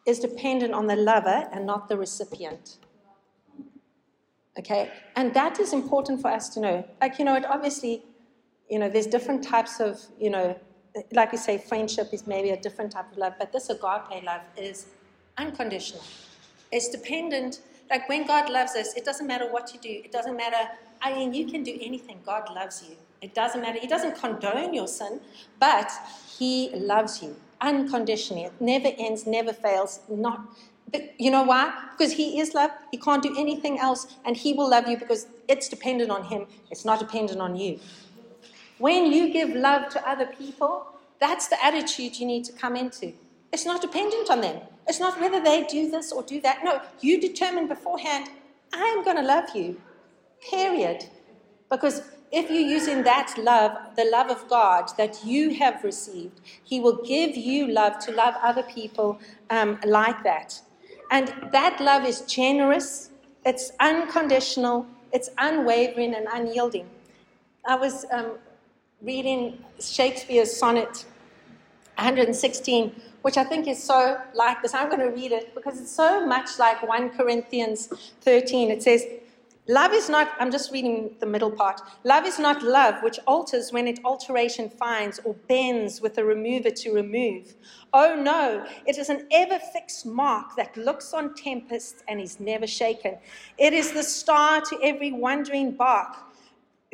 is 0.05 0.19
dependent 0.19 0.73
on 0.73 0.87
the 0.87 0.95
lover 0.95 1.49
and 1.51 1.65
not 1.65 1.89
the 1.89 1.97
recipient. 1.97 2.77
Okay? 4.57 4.91
And 5.15 5.33
that 5.33 5.59
is 5.59 5.73
important 5.73 6.21
for 6.21 6.29
us 6.29 6.49
to 6.49 6.59
know. 6.59 6.85
Like, 6.99 7.19
you 7.19 7.25
know, 7.25 7.35
it 7.35 7.45
obviously, 7.45 8.03
you 8.69 8.79
know, 8.79 8.89
there's 8.89 9.07
different 9.07 9.43
types 9.43 9.79
of, 9.79 9.99
you 10.19 10.29
know, 10.29 10.57
like 11.11 11.31
we 11.31 11.37
say, 11.37 11.57
friendship 11.57 12.09
is 12.11 12.27
maybe 12.27 12.49
a 12.49 12.57
different 12.57 12.91
type 12.91 13.11
of 13.11 13.17
love, 13.17 13.33
but 13.39 13.51
this 13.53 13.69
agape 13.69 14.23
love 14.23 14.41
is 14.57 14.87
unconditional. 15.37 16.03
It's 16.71 16.89
dependent. 16.89 17.61
Like 17.89 18.07
when 18.09 18.25
God 18.25 18.49
loves 18.49 18.75
us, 18.75 18.93
it 18.95 19.05
doesn't 19.05 19.27
matter 19.27 19.51
what 19.51 19.73
you 19.73 19.79
do. 19.79 20.01
It 20.03 20.11
doesn't 20.11 20.35
matter. 20.35 20.69
I 21.01 21.13
mean, 21.13 21.33
you 21.33 21.45
can 21.47 21.63
do 21.63 21.77
anything. 21.81 22.19
God 22.25 22.53
loves 22.53 22.83
you. 22.87 22.95
It 23.21 23.35
doesn't 23.35 23.61
matter. 23.61 23.79
He 23.79 23.87
doesn't 23.87 24.15
condone 24.19 24.73
your 24.73 24.87
sin, 24.87 25.21
but 25.59 25.91
He 26.37 26.71
loves 26.73 27.21
you 27.21 27.35
unconditionally. 27.59 28.45
It 28.45 28.53
never 28.59 28.89
ends, 28.97 29.27
never 29.27 29.53
fails. 29.53 29.99
Not 30.09 30.41
but 30.91 31.19
you 31.19 31.31
know 31.31 31.43
why? 31.43 31.73
Because 31.91 32.13
He 32.13 32.39
is 32.39 32.53
love. 32.53 32.71
He 32.91 32.97
can't 32.97 33.23
do 33.23 33.33
anything 33.37 33.79
else, 33.79 34.07
and 34.25 34.35
He 34.35 34.53
will 34.53 34.69
love 34.69 34.87
you 34.87 34.97
because 34.97 35.27
it's 35.47 35.69
dependent 35.69 36.11
on 36.11 36.25
Him. 36.25 36.47
It's 36.69 36.83
not 36.83 36.99
dependent 36.99 37.39
on 37.39 37.55
you. 37.55 37.79
When 38.77 39.11
you 39.11 39.31
give 39.31 39.51
love 39.51 39.89
to 39.89 40.09
other 40.09 40.25
people, 40.25 40.87
that's 41.19 41.47
the 41.47 41.63
attitude 41.63 42.19
you 42.19 42.25
need 42.25 42.43
to 42.45 42.51
come 42.51 42.75
into. 42.75 43.13
It's 43.53 43.65
not 43.65 43.81
dependent 43.81 44.29
on 44.29 44.41
them. 44.41 44.61
It's 44.87 44.99
not 44.99 45.19
whether 45.21 45.41
they 45.41 45.63
do 45.65 45.89
this 45.91 46.11
or 46.11 46.23
do 46.23 46.41
that. 46.41 46.63
No, 46.63 46.81
you 46.99 47.21
determine 47.21 47.67
beforehand, 47.67 48.29
I 48.73 48.83
am 48.97 49.03
going 49.03 49.17
to 49.17 49.23
love 49.23 49.55
you, 49.55 49.79
period. 50.49 51.05
Because 51.69 52.01
if 52.31 52.49
you're 52.49 52.59
using 52.61 53.03
that 53.03 53.33
love, 53.37 53.77
the 53.95 54.05
love 54.05 54.29
of 54.29 54.47
God 54.47 54.91
that 54.97 55.25
you 55.25 55.53
have 55.55 55.83
received, 55.83 56.39
He 56.63 56.79
will 56.79 57.03
give 57.03 57.35
you 57.35 57.67
love 57.67 57.99
to 58.05 58.11
love 58.11 58.35
other 58.41 58.63
people 58.63 59.19
um, 59.49 59.79
like 59.85 60.23
that. 60.23 60.61
And 61.09 61.33
that 61.51 61.81
love 61.81 62.05
is 62.05 62.21
generous, 62.21 63.09
it's 63.45 63.73
unconditional, 63.79 64.87
it's 65.11 65.29
unwavering 65.37 66.15
and 66.15 66.27
unyielding. 66.31 66.89
I 67.65 67.75
was 67.75 68.05
um, 68.11 68.37
reading 69.01 69.63
Shakespeare's 69.79 70.55
sonnet 70.55 71.05
116, 71.97 72.95
which 73.23 73.37
I 73.37 73.43
think 73.43 73.67
is 73.67 73.83
so 73.83 74.19
like 74.33 74.61
this. 74.61 74.73
I'm 74.73 74.87
going 74.87 75.01
to 75.01 75.09
read 75.09 75.31
it 75.31 75.53
because 75.53 75.79
it's 75.79 75.91
so 75.91 76.25
much 76.25 76.57
like 76.57 76.81
1 76.87 77.09
Corinthians 77.11 77.87
13. 78.21 78.71
It 78.71 78.81
says, 78.81 79.05
Love 79.67 79.93
is 79.93 80.09
not, 80.09 80.31
I'm 80.39 80.51
just 80.51 80.71
reading 80.71 81.15
the 81.19 81.25
middle 81.27 81.51
part. 81.51 81.81
Love 82.03 82.25
is 82.25 82.39
not 82.39 82.63
love, 82.63 82.95
which 83.03 83.19
alters 83.27 83.71
when 83.71 83.87
it 83.87 83.99
alteration 84.03 84.69
finds 84.69 85.19
or 85.23 85.35
bends 85.47 86.01
with 86.01 86.17
a 86.17 86.25
remover 86.25 86.71
to 86.71 86.91
remove. 86.91 87.53
Oh 87.93 88.15
no, 88.15 88.65
it 88.87 88.97
is 88.97 89.09
an 89.09 89.27
ever 89.31 89.59
fixed 89.59 90.05
mark 90.05 90.55
that 90.55 90.75
looks 90.75 91.13
on 91.13 91.35
tempests 91.35 92.01
and 92.07 92.19
is 92.19 92.39
never 92.39 92.65
shaken. 92.65 93.19
It 93.59 93.73
is 93.73 93.91
the 93.91 94.03
star 94.03 94.61
to 94.61 94.79
every 94.81 95.11
wandering 95.11 95.71
bark, 95.73 96.17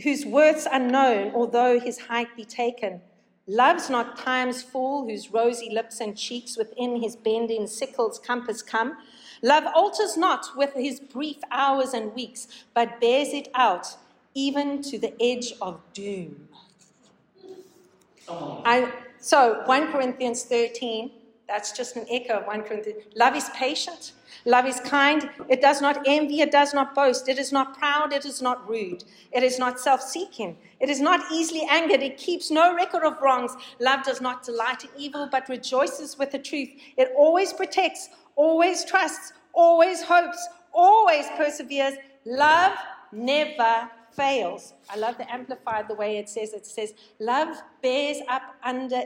whose 0.04 0.26
worth's 0.26 0.68
unknown, 0.70 1.34
although 1.34 1.80
his 1.80 1.98
height 1.98 2.36
be 2.36 2.44
taken. 2.44 3.00
Love's 3.48 3.90
not 3.90 4.18
time's 4.18 4.62
fool, 4.62 5.08
whose 5.08 5.32
rosy 5.32 5.70
lips 5.72 6.02
and 6.02 6.18
cheeks 6.18 6.58
within 6.58 7.02
his 7.02 7.16
bending 7.16 7.66
sickle's 7.66 8.20
compass 8.20 8.62
come. 8.62 8.98
Love 9.42 9.66
alters 9.76 10.18
not 10.18 10.46
with 10.56 10.74
his 10.74 11.00
brief 11.00 11.38
hours 11.52 11.94
and 11.94 12.14
weeks, 12.16 12.48
but 12.74 13.00
bears 13.00 13.30
it 13.30 13.50
out 13.56 13.98
even 14.34 14.82
to 14.84 14.98
the 15.00 15.14
edge 15.22 15.54
of 15.62 15.80
doom. 15.94 16.48
I 18.30 18.92
So, 19.20 19.64
1 19.66 19.92
Corinthians 19.92 20.44
13, 20.44 21.12
that's 21.48 21.72
just 21.72 21.96
an 21.96 22.06
echo 22.10 22.40
of 22.40 22.46
1 22.46 22.64
Corinthians. 22.64 23.04
Love 23.16 23.36
is 23.36 23.50
patient. 23.56 24.12
Love 24.46 24.66
is 24.66 24.80
kind. 24.82 25.30
It 25.50 25.62
does 25.62 25.82
not 25.82 26.04
envy. 26.06 26.42
It 26.42 26.52
does 26.52 26.74
not 26.74 26.94
boast. 26.94 27.28
It 27.28 27.40
is 27.40 27.52
not 27.52 27.78
proud. 27.78 28.14
It 28.14 28.26
is 28.26 28.42
not 28.42 28.70
rude. 28.70 29.04
It 29.32 29.44
is 29.44 29.58
not 29.58 29.80
self 29.80 30.02
seeking. 30.02 30.58
It 30.80 30.90
is 30.90 31.02
not 31.02 31.22
easily 31.32 31.68
angered. 31.70 32.04
It 32.04 32.18
keeps 32.18 32.52
no 32.52 32.76
record 32.76 33.04
of 33.04 33.18
wrongs. 33.22 33.56
Love 33.80 34.04
does 34.04 34.22
not 34.22 34.44
delight 34.44 34.84
in 34.84 34.90
evil, 34.98 35.28
but 35.32 35.50
rejoices 35.50 36.18
with 36.18 36.32
the 36.32 36.40
truth. 36.40 36.70
It 36.98 37.12
always 37.16 37.54
protects, 37.54 38.10
always 38.38 38.86
trusts, 38.86 39.34
always 39.54 40.02
hopes, 40.02 40.48
always 40.74 41.26
perseveres. 41.36 41.96
Love 42.26 42.78
never 43.12 43.90
fails. 44.12 44.74
I 44.90 44.96
love 44.96 45.18
the 45.18 45.32
Amplified 45.32 45.90
the 45.90 45.96
way 45.96 46.18
it 46.18 46.30
says 46.30 46.54
it 46.54 46.66
says, 46.66 46.94
Love 47.20 47.58
bears 47.82 48.20
up 48.30 48.44
under 48.64 49.04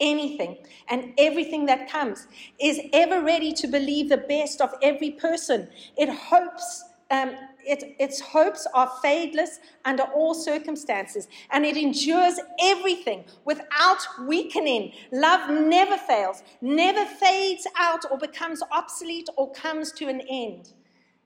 anything 0.00 0.58
and 0.88 1.14
everything 1.18 1.66
that 1.66 1.90
comes, 1.90 2.26
is 2.60 2.80
ever 2.92 3.22
ready 3.22 3.52
to 3.52 3.66
believe 3.66 4.08
the 4.08 4.18
best 4.18 4.60
of 4.60 4.74
every 4.82 5.12
person. 5.12 5.68
It 5.96 6.10
hopes. 6.10 6.84
Um, 7.10 7.36
it, 7.66 7.96
its 7.98 8.20
hopes 8.20 8.66
are 8.74 8.90
fadeless 9.04 9.58
under 9.84 10.04
all 10.04 10.34
circumstances, 10.34 11.28
and 11.50 11.64
it 11.64 11.76
endures 11.76 12.38
everything 12.62 13.24
without 13.44 14.06
weakening. 14.26 14.92
Love 15.12 15.50
never 15.50 15.96
fails, 15.96 16.42
never 16.60 17.04
fades 17.04 17.66
out 17.78 18.04
or 18.10 18.18
becomes 18.18 18.62
obsolete 18.72 19.28
or 19.36 19.50
comes 19.52 19.92
to 19.92 20.08
an 20.08 20.20
end. 20.30 20.72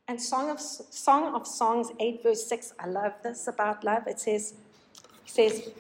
And 0.09 0.21
Song 0.21 0.51
of, 0.51 0.59
Song 0.61 1.35
of 1.35 1.47
Songs 1.47 1.89
8, 2.01 2.23
verse 2.23 2.47
6, 2.47 2.73
I 2.81 2.87
love 2.87 3.13
this 3.23 3.47
about 3.47 3.85
love. 3.85 4.07
It 4.07 4.19
says, 4.19 4.55
it 5.27 5.31
says, 5.31 5.71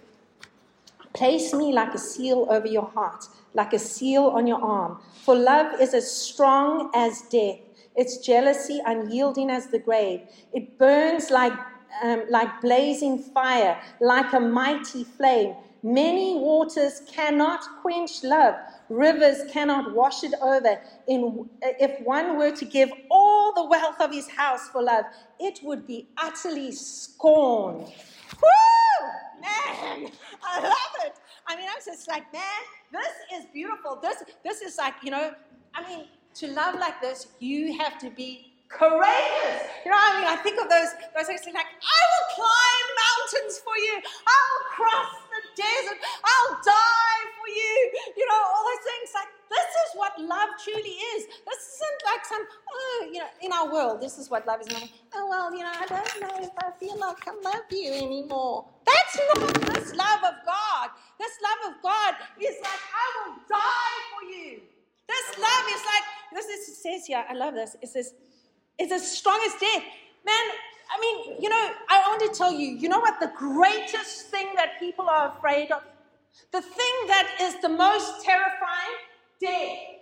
Place 1.14 1.54
me 1.54 1.72
like 1.72 1.94
a 1.94 1.98
seal 1.98 2.46
over 2.50 2.66
your 2.66 2.86
heart, 2.90 3.24
like 3.54 3.72
a 3.72 3.78
seal 3.78 4.24
on 4.26 4.46
your 4.46 4.62
arm. 4.62 4.98
For 5.24 5.34
love 5.34 5.80
is 5.80 5.94
as 5.94 6.10
strong 6.10 6.90
as 6.94 7.22
death, 7.22 7.58
its 7.98 8.18
jealousy 8.18 8.80
unyielding 8.86 9.50
as 9.50 9.66
the 9.66 9.78
grave. 9.78 10.20
It 10.54 10.78
burns 10.78 11.30
like, 11.30 11.52
um, 12.02 12.22
like 12.30 12.60
blazing 12.60 13.18
fire, 13.18 13.78
like 14.00 14.32
a 14.32 14.40
mighty 14.40 15.02
flame. 15.04 15.56
Many 15.82 16.38
waters 16.38 17.02
cannot 17.12 17.60
quench 17.82 18.22
love, 18.24 18.54
rivers 18.88 19.38
cannot 19.52 19.94
wash 19.94 20.24
it 20.24 20.34
over. 20.40 20.80
In, 21.06 21.48
if 21.62 22.00
one 22.04 22.36
were 22.36 22.52
to 22.52 22.64
give 22.64 22.90
all 23.10 23.52
the 23.54 23.64
wealth 23.64 24.00
of 24.00 24.12
his 24.12 24.28
house 24.28 24.68
for 24.70 24.82
love, 24.82 25.04
it 25.38 25.60
would 25.62 25.86
be 25.86 26.08
utterly 26.16 26.72
scorned. 26.72 27.86
Woo! 28.42 29.08
Man, 29.40 30.10
I 30.42 30.60
love 30.62 30.94
it. 31.04 31.14
I 31.46 31.56
mean, 31.56 31.68
I 31.68 31.74
was 31.76 31.84
just 31.84 32.08
like, 32.08 32.32
man, 32.32 32.42
this 32.92 33.40
is 33.40 33.46
beautiful. 33.52 33.98
This, 34.02 34.22
this 34.44 34.60
is 34.60 34.76
like, 34.76 34.94
you 35.02 35.10
know, 35.10 35.32
I 35.74 35.88
mean, 35.88 36.06
to 36.38 36.46
love 36.52 36.74
like 36.78 37.00
this, 37.00 37.28
you 37.40 37.76
have 37.78 37.98
to 37.98 38.10
be 38.10 38.54
courageous. 38.68 39.66
You 39.84 39.90
know 39.90 39.98
what 39.98 40.14
I 40.14 40.20
mean? 40.20 40.28
I 40.28 40.38
think 40.42 40.60
of 40.60 40.68
those, 40.68 40.94
those 41.16 41.26
things 41.26 41.42
like, 41.50 41.66
I 41.66 42.00
will 42.12 42.26
climb 42.38 42.86
mountains 42.94 43.58
for 43.58 43.74
you. 43.74 43.94
I'll 43.98 44.62
cross 44.70 45.14
the 45.34 45.42
desert. 45.56 45.98
I'll 46.22 46.54
die 46.62 47.22
for 47.42 47.48
you. 47.48 47.74
You 48.16 48.26
know, 48.28 48.38
all 48.38 48.64
those 48.70 48.84
things. 48.86 49.10
Like, 49.18 49.30
this 49.50 49.70
is 49.82 49.88
what 49.98 50.12
love 50.20 50.50
truly 50.62 50.94
is. 51.16 51.26
This 51.26 51.60
isn't 51.74 52.00
like 52.06 52.24
some, 52.24 52.44
oh, 52.70 53.10
you 53.10 53.18
know, 53.18 53.32
in 53.42 53.52
our 53.52 53.72
world, 53.72 54.00
this 54.00 54.18
is 54.18 54.30
what 54.30 54.46
love 54.46 54.60
is. 54.60 54.70
Like, 54.70 54.90
oh, 55.14 55.26
well, 55.28 55.50
you 55.50 55.64
know, 55.64 55.72
I 55.74 55.86
don't 55.86 56.20
know 56.20 56.36
if 56.44 56.54
I 56.62 56.70
feel 56.78 56.98
like 56.98 57.26
I 57.26 57.34
love 57.42 57.66
you 57.70 57.92
anymore. 57.92 58.66
That's 58.86 59.18
not 59.34 59.74
this 59.74 59.94
love 59.96 60.22
of 60.22 60.34
God. 60.46 60.90
This 61.18 61.32
love 61.42 61.74
of 61.74 61.82
God 61.82 62.14
is 62.38 62.54
like, 62.62 62.82
I 62.94 63.06
will 63.16 63.34
die 63.48 63.98
for 64.12 64.22
you. 64.30 64.60
This 65.08 65.38
love 65.38 65.64
is 65.74 65.82
like, 65.84 66.04
this 66.34 66.46
is, 66.46 66.68
it 66.68 66.74
says 66.74 67.06
here, 67.06 67.24
I 67.28 67.34
love 67.34 67.54
this. 67.54 67.76
It 67.82 67.88
says, 67.88 68.12
it's 68.78 68.92
as 68.92 69.10
strong 69.10 69.40
as 69.46 69.52
death. 69.60 69.82
Man, 70.24 70.44
I 70.94 71.00
mean, 71.00 71.36
you 71.40 71.48
know, 71.48 71.70
I 71.88 72.00
want 72.08 72.20
to 72.30 72.38
tell 72.38 72.52
you, 72.52 72.68
you 72.68 72.88
know 72.88 73.00
what 73.00 73.18
the 73.20 73.32
greatest 73.36 74.26
thing 74.26 74.48
that 74.56 74.78
people 74.78 75.08
are 75.08 75.34
afraid 75.36 75.72
of? 75.72 75.82
The 76.52 76.60
thing 76.60 76.94
that 77.08 77.36
is 77.40 77.60
the 77.60 77.68
most 77.68 78.24
terrifying? 78.24 78.96
Death. 79.40 79.98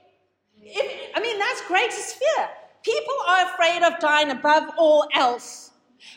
I 1.15 1.21
mean, 1.21 1.39
that's 1.39 1.63
greatest 1.69 2.17
fear. 2.17 2.49
People 2.83 3.15
are 3.29 3.47
afraid 3.53 3.83
of 3.83 3.99
dying 4.01 4.31
above 4.31 4.71
all 4.79 5.07
else. 5.15 5.71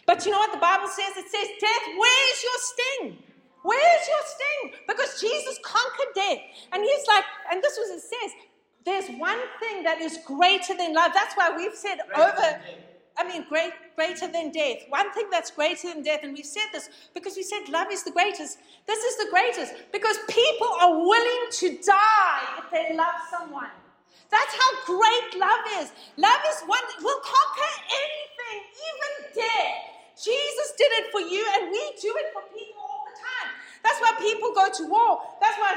But 0.06 0.26
you 0.26 0.32
know 0.32 0.40
what 0.40 0.52
the 0.52 0.60
Bible 0.60 0.88
says? 0.88 1.18
It 1.18 1.30
says, 1.30 1.48
Death, 1.60 1.86
where's 1.98 2.44
your 2.44 2.60
sting? 2.60 3.24
Where's 3.64 4.08
your 4.08 4.24
sting? 4.26 4.80
Because 4.88 5.20
Jesus 5.20 5.60
conquered 5.64 6.14
death. 6.16 6.40
And 6.72 6.84
he's 6.84 7.08
like, 7.08 7.26
and 7.52 7.62
this 7.62 7.78
was 7.78 7.90
it 7.90 8.02
says, 8.02 8.32
there's 8.86 9.08
one 9.18 9.40
thing 9.60 9.84
that 9.84 10.00
is 10.00 10.20
greater 10.26 10.76
than 10.76 10.94
love. 10.94 11.12
That's 11.14 11.36
why 11.36 11.56
we've 11.56 11.76
said 11.76 11.98
over, 12.16 12.62
I 13.18 13.28
mean, 13.28 13.46
great, 13.50 13.74
greater 13.96 14.28
than 14.28 14.52
death. 14.52 14.78
One 14.90 15.12
thing 15.14 15.28
that's 15.30 15.52
greater 15.52 15.94
than 15.94 16.04
death, 16.04 16.22
and 16.24 16.34
we've 16.34 16.46
said 16.46 16.68
this 16.72 16.90
because 17.14 17.36
we 17.36 17.44
said 17.44 17.70
love 17.70 17.88
is 17.92 18.04
the 18.04 18.12
greatest. 18.12 18.58
This 18.88 19.04
is 19.04 19.18
the 19.18 19.28
greatest 19.30 19.74
because 19.92 20.18
people 20.30 20.70
are 20.82 20.96
willing 20.98 21.46
to 21.52 21.78
die 21.86 22.42
if 22.60 22.72
they 22.72 22.96
love 22.96 23.16
someone. 23.30 23.70
That's 24.32 24.54
how 24.54 24.86
great 24.86 25.40
love 25.40 25.64
is. 25.82 25.92
Love 26.18 26.42
is 26.50 26.62
one 26.68 26.86
will 27.02 27.20
conquer 27.20 27.74
anything, 27.90 28.60
even 28.88 29.44
death. 29.44 29.90
Jesus 30.24 30.74
did 30.78 30.92
it 31.00 31.12
for 31.12 31.22
you, 31.22 31.46
and 31.56 31.72
we 31.72 31.80
do 32.00 32.14
it 32.16 32.32
for 32.34 32.44
people 32.54 32.84
all 32.84 33.06
the 33.10 33.18
time. 33.18 33.50
That's 33.84 34.00
why 34.00 34.14
people 34.20 34.54
go 34.54 34.70
to 34.70 34.84
war. 34.88 35.22
That's 35.42 35.58
why 35.58 35.76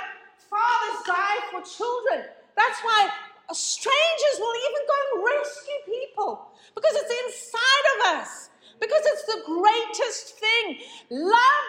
fathers 0.51 1.07
die 1.07 1.41
for 1.51 1.63
children. 1.63 2.29
That's 2.57 2.81
why 2.83 3.09
strangers 3.53 4.37
will 4.39 4.55
even 4.57 4.83
go 4.89 4.95
and 5.15 5.25
rescue 5.25 5.81
people 5.87 6.49
because 6.75 6.95
it's 6.97 7.13
inside 7.27 7.85
of 7.97 8.21
us, 8.21 8.51
because 8.81 9.03
it's 9.05 9.25
the 9.27 9.43
greatest 9.47 10.39
thing. 10.39 10.79
Love 11.11 11.69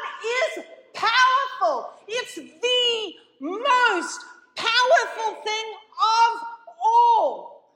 is 0.58 0.64
powerful, 0.94 1.92
it's 2.08 2.36
the 2.36 3.14
most 3.42 4.22
powerful 4.56 5.42
thing 5.44 5.74
of 6.00 6.42
all. 6.86 7.74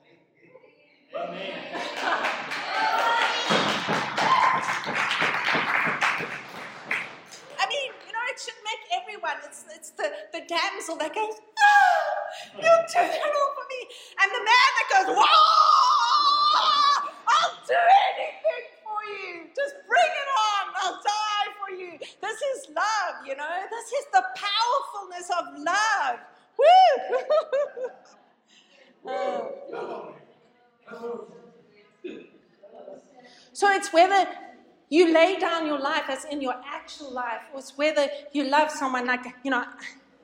Amen. 1.14 1.58
everyone. 9.28 9.50
It's, 9.50 9.64
it's 9.74 9.90
the, 9.90 10.10
the 10.32 10.40
damsel 10.46 10.96
that 10.96 11.14
goes, 11.14 11.34
ah, 11.34 11.64
Oh, 12.54 12.60
you'll 12.60 12.86
do 12.86 12.94
that 12.94 13.32
all 13.34 13.52
for 13.54 13.66
me. 13.68 13.80
And 14.22 14.30
the 14.30 14.42
man 14.44 14.70
that 14.76 14.88
goes, 14.92 15.16
Whoa, 15.16 15.24
I'll 17.28 17.56
do 17.66 17.74
anything 18.12 18.64
for 18.84 19.00
you. 19.08 19.48
Just 19.56 19.74
bring 19.88 20.12
it 20.12 20.28
on. 20.44 20.64
I'll 20.76 21.00
die 21.02 21.48
for 21.58 21.70
you. 21.74 21.98
This 21.98 22.42
is 22.42 22.68
love, 22.74 23.26
you 23.26 23.36
know. 23.36 23.66
This 23.70 23.92
is 23.92 24.06
the 24.12 24.24
powerfulness 24.36 25.30
of 25.30 25.44
love. 25.64 26.20
Woo! 26.58 27.88
So 33.58 33.68
it's 33.72 33.92
whether 33.92 34.24
lay 35.12 35.38
down 35.38 35.66
your 35.66 35.78
life 35.78 36.08
as 36.08 36.24
in 36.24 36.40
your 36.40 36.54
actual 36.66 37.12
life, 37.12 37.42
or 37.52 37.60
it's 37.60 37.76
whether 37.76 38.08
you 38.32 38.44
love 38.44 38.70
someone 38.70 39.06
like, 39.06 39.24
you 39.44 39.50
know, 39.50 39.64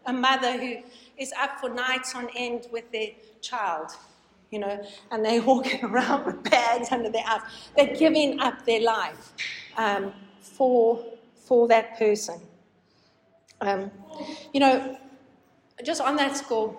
a 0.06 0.12
mother 0.12 0.58
who 0.58 0.76
is 1.18 1.32
up 1.40 1.60
for 1.60 1.70
nights 1.70 2.14
on 2.14 2.28
end 2.36 2.66
with 2.72 2.90
their 2.92 3.08
child, 3.40 3.90
you 4.50 4.58
know, 4.58 4.84
and 5.10 5.24
they're 5.24 5.42
walking 5.52 5.84
around 5.84 6.26
with 6.26 6.42
bags 6.50 6.88
under 6.90 7.10
their 7.10 7.24
arms. 7.26 7.44
They're 7.76 7.94
giving 7.94 8.40
up 8.40 8.64
their 8.64 8.80
life 8.80 9.32
um, 9.76 10.12
for, 10.40 11.04
for 11.34 11.68
that 11.68 11.98
person. 11.98 12.40
Um, 13.60 13.90
you 14.52 14.60
know, 14.60 14.98
just 15.84 16.00
on 16.00 16.16
that 16.16 16.36
score, 16.36 16.76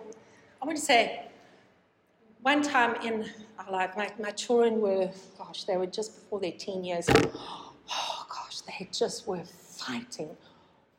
I 0.61 0.65
want 0.65 0.77
to 0.77 0.83
say 0.83 1.25
one 2.41 2.61
time 2.61 2.95
in 3.03 3.27
our 3.57 3.71
life, 3.71 3.91
my, 3.97 4.11
my 4.19 4.31
children 4.31 4.79
were, 4.79 5.09
gosh, 5.37 5.63
they 5.63 5.77
were 5.77 5.87
just 5.87 6.15
before 6.15 6.39
their 6.39 6.51
teen 6.51 6.83
years 6.83 7.07
oh 7.91 8.25
gosh, 8.29 8.61
they 8.61 8.89
just 8.91 9.27
were 9.27 9.43
fighting 9.45 10.37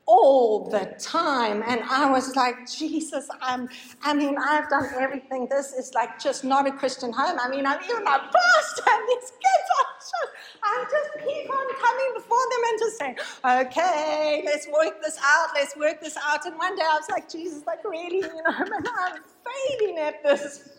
all 0.07 0.69
the 0.69 0.85
time. 0.99 1.63
And 1.67 1.81
I 1.83 2.09
was 2.09 2.35
like, 2.35 2.69
Jesus, 2.71 3.27
I'm, 3.41 3.69
I 4.03 4.13
mean, 4.13 4.37
I've 4.37 4.69
done 4.69 4.87
everything. 4.97 5.47
This 5.51 5.73
is 5.73 5.93
like 5.93 6.19
just 6.19 6.43
not 6.43 6.65
a 6.67 6.71
Christian 6.71 7.11
home. 7.13 7.37
I 7.39 7.49
mean, 7.49 7.65
I'm 7.65 7.83
even 7.83 8.03
a 8.03 8.03
pastor, 8.07 8.83
and 8.89 9.09
these 9.09 9.31
kids 9.31 9.67
are 9.77 9.93
just, 9.99 10.33
I 10.63 10.85
just 10.89 11.27
keep 11.27 11.49
on 11.49 11.75
coming 11.75 12.11
before 12.15 12.45
them 12.51 12.61
and 12.69 12.79
just 12.79 12.99
saying, 12.99 13.17
okay, 13.67 14.43
let's 14.45 14.67
work 14.67 15.01
this 15.03 15.19
out, 15.23 15.49
let's 15.55 15.75
work 15.77 16.01
this 16.01 16.17
out. 16.17 16.45
And 16.45 16.57
one 16.57 16.75
day 16.75 16.83
I 16.83 16.95
was 16.95 17.09
like, 17.09 17.29
Jesus, 17.29 17.63
like 17.67 17.83
really, 17.83 18.17
you 18.17 18.23
know, 18.23 18.43
I'm 18.47 19.21
failing 19.79 19.99
at 19.99 20.23
this 20.23 20.69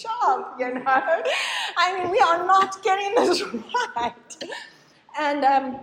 job, 0.00 0.58
you 0.58 0.74
know. 0.74 0.82
I 0.86 1.98
mean, 1.98 2.10
we 2.10 2.18
are 2.20 2.46
not 2.46 2.82
getting 2.82 3.14
this 3.16 3.42
right. 3.96 4.14
And, 5.16 5.44
um, 5.44 5.80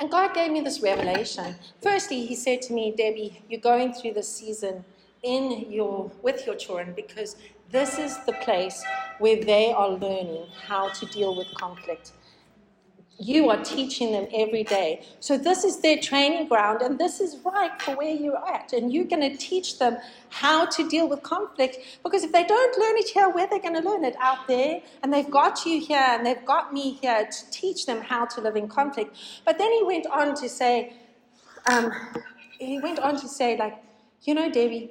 And 0.00 0.10
God 0.10 0.34
gave 0.34 0.52
me 0.52 0.60
this 0.60 0.82
revelation. 0.82 1.56
Firstly, 1.80 2.26
He 2.26 2.34
said 2.36 2.62
to 2.62 2.72
me, 2.74 2.92
Debbie, 2.96 3.42
you're 3.48 3.60
going 3.60 3.94
through 3.94 4.12
this 4.14 4.28
season 4.28 4.84
in 5.22 5.72
your 5.72 6.10
with 6.22 6.46
your 6.46 6.56
children 6.56 6.92
because 6.94 7.36
this 7.70 7.98
is 7.98 8.18
the 8.26 8.34
place 8.34 8.84
where 9.20 9.42
they 9.42 9.72
are 9.72 9.90
learning 9.90 10.46
how 10.68 10.90
to 10.90 11.06
deal 11.06 11.34
with 11.36 11.48
conflict. 11.54 12.12
You 13.18 13.50
are 13.50 13.62
teaching 13.62 14.12
them 14.12 14.26
every 14.34 14.64
day. 14.64 15.06
So, 15.20 15.38
this 15.38 15.62
is 15.64 15.80
their 15.80 15.98
training 15.98 16.48
ground, 16.48 16.82
and 16.82 16.98
this 16.98 17.20
is 17.20 17.36
right 17.44 17.70
for 17.80 17.96
where 17.96 18.14
you're 18.14 18.44
at. 18.48 18.72
And 18.72 18.92
you're 18.92 19.04
going 19.04 19.20
to 19.30 19.36
teach 19.36 19.78
them 19.78 19.98
how 20.30 20.66
to 20.66 20.88
deal 20.88 21.08
with 21.08 21.22
conflict 21.22 21.76
because 22.02 22.24
if 22.24 22.32
they 22.32 22.44
don't 22.44 22.78
learn 22.78 22.96
it 22.96 23.08
here, 23.08 23.28
where 23.28 23.46
they're 23.46 23.60
going 23.60 23.80
to 23.80 23.88
learn 23.88 24.04
it? 24.04 24.16
Out 24.18 24.48
there. 24.48 24.80
And 25.02 25.12
they've 25.12 25.30
got 25.30 25.64
you 25.64 25.80
here, 25.80 25.98
and 25.98 26.26
they've 26.26 26.44
got 26.44 26.72
me 26.72 26.94
here 26.94 27.26
to 27.26 27.50
teach 27.50 27.86
them 27.86 28.00
how 28.00 28.24
to 28.26 28.40
live 28.40 28.56
in 28.56 28.66
conflict. 28.66 29.14
But 29.44 29.58
then 29.58 29.70
he 29.72 29.82
went 29.84 30.06
on 30.06 30.34
to 30.36 30.48
say, 30.48 30.94
um, 31.66 31.92
he 32.58 32.80
went 32.80 32.98
on 32.98 33.20
to 33.20 33.28
say, 33.28 33.56
like, 33.56 33.82
you 34.22 34.34
know, 34.34 34.50
Debbie, 34.50 34.90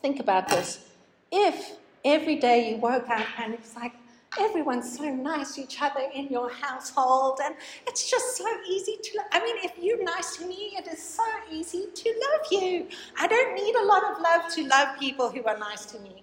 think 0.00 0.18
about 0.18 0.48
this. 0.48 0.88
If 1.30 1.76
every 2.04 2.36
day 2.36 2.70
you 2.70 2.76
woke 2.76 3.08
up 3.08 3.26
and 3.38 3.54
it's 3.54 3.76
like, 3.76 3.92
everyone's 4.38 4.96
so 4.96 5.04
nice 5.04 5.54
to 5.54 5.62
each 5.62 5.80
other 5.80 6.02
in 6.14 6.28
your 6.28 6.50
household, 6.50 7.40
and 7.44 7.54
it's 7.86 8.10
just 8.10 8.36
so 8.36 8.46
easy 8.68 8.96
to. 9.02 9.18
Lo- 9.18 9.24
I 9.32 9.40
mean, 9.44 9.56
if 9.62 9.72
you're 9.80 10.02
nice 10.02 10.36
to 10.36 10.46
me, 10.46 10.74
it 10.78 10.86
is 10.88 11.02
so 11.02 11.24
easy 11.50 11.86
to 11.94 12.08
love 12.08 12.46
you. 12.50 12.88
I 13.18 13.26
don't 13.26 13.54
need 13.54 13.74
a 13.74 13.84
lot 13.84 14.02
of 14.10 14.20
love 14.20 14.52
to 14.54 14.66
love 14.66 14.98
people 14.98 15.30
who 15.30 15.44
are 15.44 15.58
nice 15.58 15.86
to 15.86 15.98
me. 16.00 16.22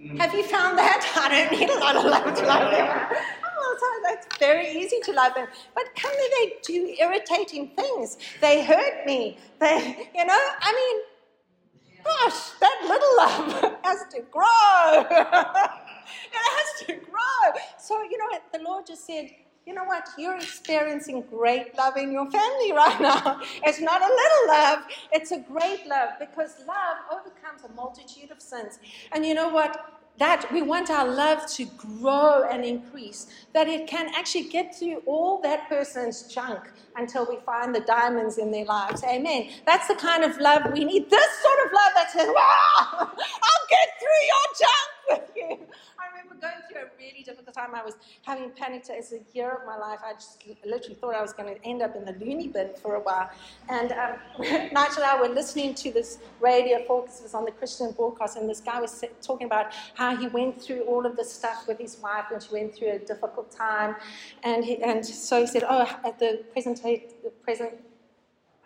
Mm. 0.00 0.18
Have 0.18 0.34
you 0.34 0.44
found 0.44 0.78
that? 0.78 1.12
I 1.16 1.28
don't 1.28 1.58
need 1.58 1.70
a 1.70 1.78
lot 1.78 1.96
of 1.96 2.04
love 2.04 2.34
to 2.38 2.46
love 2.46 2.70
them. 2.70 3.18
Oh, 3.60 4.00
that's 4.04 4.38
very 4.38 4.68
easy 4.70 4.98
to 5.04 5.12
love 5.12 5.34
them. 5.34 5.46
But 5.74 5.84
come 5.96 6.12
here, 6.12 6.30
they 6.38 6.52
do 6.62 6.94
irritating 7.00 7.72
things. 7.76 8.18
They 8.40 8.64
hurt 8.64 9.04
me. 9.06 9.38
They, 9.58 10.08
you 10.14 10.24
know, 10.24 10.38
I 10.60 10.72
mean, 10.74 12.04
gosh, 12.04 12.50
that 12.60 12.78
little 12.82 13.16
love 13.16 13.76
has 13.84 14.04
to 14.14 14.20
grow. 14.30 15.78
it 16.32 16.36
has 16.56 16.86
to 16.86 16.92
grow. 17.10 17.60
So, 17.78 18.02
you 18.02 18.18
know? 18.18 18.38
The 18.52 18.60
Lord 18.62 18.86
just 18.86 19.06
said, 19.06 19.30
you 19.68 19.74
know 19.74 19.84
what? 19.84 20.08
You're 20.16 20.36
experiencing 20.36 21.24
great 21.28 21.76
love 21.76 21.98
in 21.98 22.10
your 22.10 22.30
family 22.30 22.72
right 22.84 22.98
now. 23.00 23.40
It's 23.64 23.80
not 23.80 24.00
a 24.00 24.06
little 24.06 24.48
love, 24.48 24.78
it's 25.12 25.30
a 25.30 25.40
great 25.40 25.86
love 25.86 26.10
because 26.18 26.54
love 26.66 26.96
overcomes 27.12 27.64
a 27.64 27.74
multitude 27.74 28.30
of 28.30 28.40
sins. 28.40 28.78
And 29.12 29.26
you 29.26 29.34
know 29.34 29.50
what? 29.50 29.94
That 30.18 30.50
we 30.52 30.62
want 30.62 30.90
our 30.90 31.06
love 31.06 31.46
to 31.52 31.66
grow 31.76 32.48
and 32.50 32.64
increase, 32.64 33.26
that 33.52 33.68
it 33.68 33.86
can 33.86 34.08
actually 34.16 34.48
get 34.48 34.74
through 34.74 35.02
all 35.06 35.40
that 35.42 35.68
person's 35.68 36.22
junk 36.24 36.72
until 36.96 37.26
we 37.28 37.36
find 37.46 37.74
the 37.74 37.80
diamonds 37.80 38.38
in 38.38 38.50
their 38.50 38.64
lives. 38.64 39.04
Amen. 39.04 39.50
That's 39.66 39.86
the 39.86 39.94
kind 39.94 40.24
of 40.24 40.36
love 40.38 40.62
we 40.72 40.84
need. 40.84 41.08
This 41.10 41.30
sort 41.42 41.66
of 41.66 41.72
love 41.72 41.92
that 41.94 42.10
says, 42.10 42.26
wow, 42.26 42.86
I'll 43.00 43.66
get 43.70 43.88
through 44.00 44.22
your 44.32 44.46
junk 44.58 44.90
with 45.10 45.30
you. 45.36 45.66
I 46.00 46.10
remember 46.10 46.40
going 46.40 46.62
through 46.72 46.82
a 46.82 46.87
really 46.98 47.22
difficult 47.22 47.54
time. 47.54 47.74
I 47.74 47.84
was 47.84 47.96
having 48.22 48.50
panic 48.50 48.84
attacks 48.84 49.12
a 49.12 49.20
year 49.32 49.50
of 49.50 49.66
my 49.66 49.76
life. 49.76 50.00
I 50.04 50.14
just 50.14 50.42
literally 50.64 50.96
thought 50.96 51.14
I 51.14 51.22
was 51.22 51.32
going 51.32 51.54
to 51.54 51.64
end 51.64 51.82
up 51.82 51.94
in 51.94 52.04
the 52.04 52.12
loony 52.12 52.48
bin 52.48 52.70
for 52.82 52.96
a 52.96 53.00
while. 53.00 53.30
And 53.68 53.92
um, 53.92 54.16
Nigel 54.72 55.02
and 55.02 55.04
I 55.04 55.20
were 55.20 55.28
listening 55.28 55.74
to 55.74 55.92
this 55.92 56.18
radio 56.40 56.84
focus 56.86 57.20
was 57.22 57.34
on 57.34 57.44
the 57.44 57.52
Christian 57.52 57.92
broadcast, 57.92 58.36
and 58.36 58.48
this 58.48 58.60
guy 58.60 58.80
was 58.80 59.04
talking 59.22 59.46
about 59.46 59.72
how 59.94 60.16
he 60.16 60.28
went 60.28 60.60
through 60.60 60.82
all 60.82 61.06
of 61.06 61.16
this 61.16 61.32
stuff 61.32 61.66
with 61.68 61.78
his 61.78 61.98
wife 62.02 62.26
when 62.30 62.40
she 62.40 62.52
went 62.52 62.74
through 62.74 62.90
a 62.92 62.98
difficult 62.98 63.50
time. 63.50 63.94
And, 64.42 64.64
he, 64.64 64.82
and 64.82 65.04
so 65.04 65.40
he 65.40 65.46
said, 65.46 65.64
oh, 65.68 65.88
at 66.04 66.18
the 66.18 66.44
presentate, 66.56 67.22
the 67.22 67.30
present, 67.42 67.74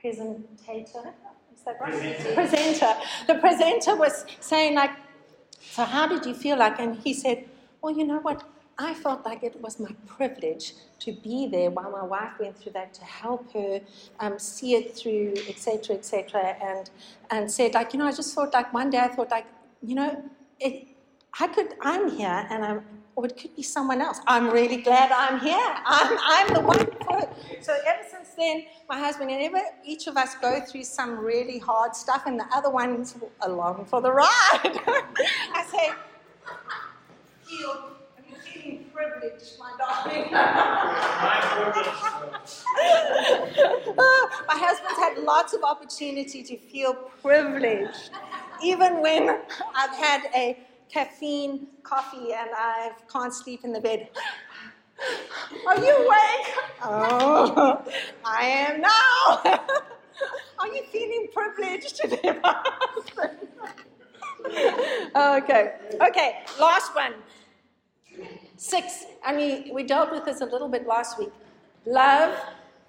presentator, 0.03 1.12
is 1.55 1.62
that 1.64 1.80
right? 1.80 1.93
Presenter. 1.93 2.35
presenter. 2.35 2.95
The 3.26 3.35
presenter 3.37 3.97
was 3.97 4.24
saying 4.41 4.74
like, 4.74 4.91
so, 5.70 5.85
how 5.85 6.07
did 6.07 6.26
you 6.26 6.35
feel 6.35 6.59
like? 6.59 6.80
And 6.80 6.97
he 6.97 7.14
said, 7.14 7.49
Well, 7.83 7.97
you 7.97 8.07
know 8.07 8.20
what? 8.20 8.45
I 8.78 8.95
felt 8.95 9.24
like 9.26 9.43
it 9.43 9.61
was 9.61 9.78
my 9.78 9.91
privilege 10.07 10.74
to 11.01 11.12
be 11.12 11.47
there 11.47 11.70
while 11.70 11.91
my 11.91 12.05
wife 12.05 12.33
went 12.39 12.57
through 12.57 12.72
that, 12.72 12.95
to 12.95 13.05
help 13.05 13.53
her 13.53 13.80
um, 14.20 14.39
see 14.39 14.74
it 14.74 14.97
through, 14.97 15.35
etc., 15.49 15.97
etc. 15.97 16.57
And 16.62 16.91
and 17.30 17.51
said, 17.51 17.74
like, 17.74 17.93
you 17.93 17.99
know, 17.99 18.07
I 18.07 18.12
just 18.12 18.35
thought, 18.35 18.55
like, 18.55 18.72
one 18.72 18.91
day 18.91 18.99
I 18.99 19.09
thought, 19.09 19.30
like, 19.30 19.47
you 19.83 19.95
know, 19.95 20.30
it, 20.61 20.87
I 21.39 21.49
could, 21.49 21.74
I'm 21.80 22.11
here, 22.11 22.47
and 22.51 22.64
I'm, 22.64 22.85
or 23.16 23.26
it 23.26 23.37
could 23.37 23.55
be 23.57 23.62
someone 23.62 24.01
else. 24.01 24.20
I'm 24.26 24.49
really 24.51 24.78
glad 24.78 25.11
I'm 25.12 25.41
here. 25.41 25.74
I'm, 25.85 26.18
I'm 26.22 26.55
the 26.55 26.61
one 26.61 26.87
for 27.05 27.18
it. 27.18 27.64
So 27.64 27.76
ever 27.87 28.03
since 28.11 28.30
then, 28.39 28.64
my 28.89 28.99
husband 28.99 29.30
and 29.30 29.43
ever 29.43 29.61
each 29.85 30.07
of 30.07 30.16
us 30.16 30.35
go 30.37 30.61
through 30.61 30.85
some 30.85 31.18
really 31.18 31.59
hard 31.59 31.95
stuff, 31.95 32.22
and 32.26 32.39
the 32.39 32.47
other 32.55 32.70
one's 32.70 33.16
along 33.43 33.85
for 33.87 34.01
the 34.01 34.12
ride. 34.12 34.28
I 34.64 35.64
say, 35.70 35.91
feel, 37.53 37.90
I'm 38.16 38.24
feeling 38.40 38.84
privileged, 38.92 39.59
my 39.59 39.72
darling. 39.78 40.32
My 40.32 41.38
my 44.48 44.59
husband's 44.59 44.98
had 44.98 45.18
lots 45.18 45.53
of 45.53 45.62
opportunity 45.62 46.42
to 46.42 46.57
feel 46.57 46.94
privileged, 46.94 48.11
even 48.62 49.00
when 49.00 49.40
I've 49.74 49.94
had 49.96 50.22
a 50.34 50.59
caffeine 50.88 51.68
coffee 51.82 52.32
and 52.32 52.50
I 52.55 52.92
can't 53.12 53.32
sleep 53.32 53.64
in 53.64 53.72
the 53.72 53.80
bed. 53.80 54.09
Are 55.66 55.78
you 55.78 55.96
awake? 55.96 56.55
Oh, 56.82 57.82
I 58.24 58.44
am 58.44 58.80
now. 58.80 59.42
Are 60.59 60.68
you 60.68 60.82
feeling 60.92 61.28
privileged 61.32 61.96
today, 61.96 62.38
my 62.42 62.62
husband? 62.64 63.38
okay, 64.46 65.74
okay, 66.00 66.44
last 66.61 66.94
one. 66.94 67.14
Six, 68.62 69.06
I 69.24 69.34
mean, 69.34 69.74
we 69.74 69.82
dealt 69.82 70.12
with 70.12 70.24
this 70.24 70.40
a 70.40 70.44
little 70.46 70.68
bit 70.68 70.86
last 70.86 71.18
week. 71.18 71.32
Love, 71.84 72.38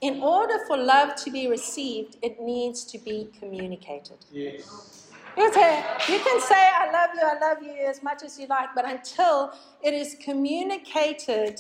in 0.01 0.21
order 0.21 0.59
for 0.67 0.77
love 0.77 1.15
to 1.23 1.31
be 1.31 1.47
received, 1.47 2.17
it 2.21 2.39
needs 2.39 2.83
to 2.85 2.99
be 2.99 3.31
communicated. 3.39 4.17
Yes. 4.31 5.09
You 5.35 5.49
can, 5.49 5.51
say, 5.51 6.13
you 6.13 6.19
can 6.19 6.39
say, 6.41 6.69
I 6.83 6.91
love 6.91 7.09
you, 7.15 7.21
I 7.23 7.39
love 7.39 7.63
you 7.63 7.87
as 7.87 8.03
much 8.03 8.21
as 8.21 8.39
you 8.39 8.45
like, 8.45 8.69
but 8.75 8.87
until 8.87 9.51
it 9.81 9.95
is 9.95 10.15
communicated, 10.23 11.59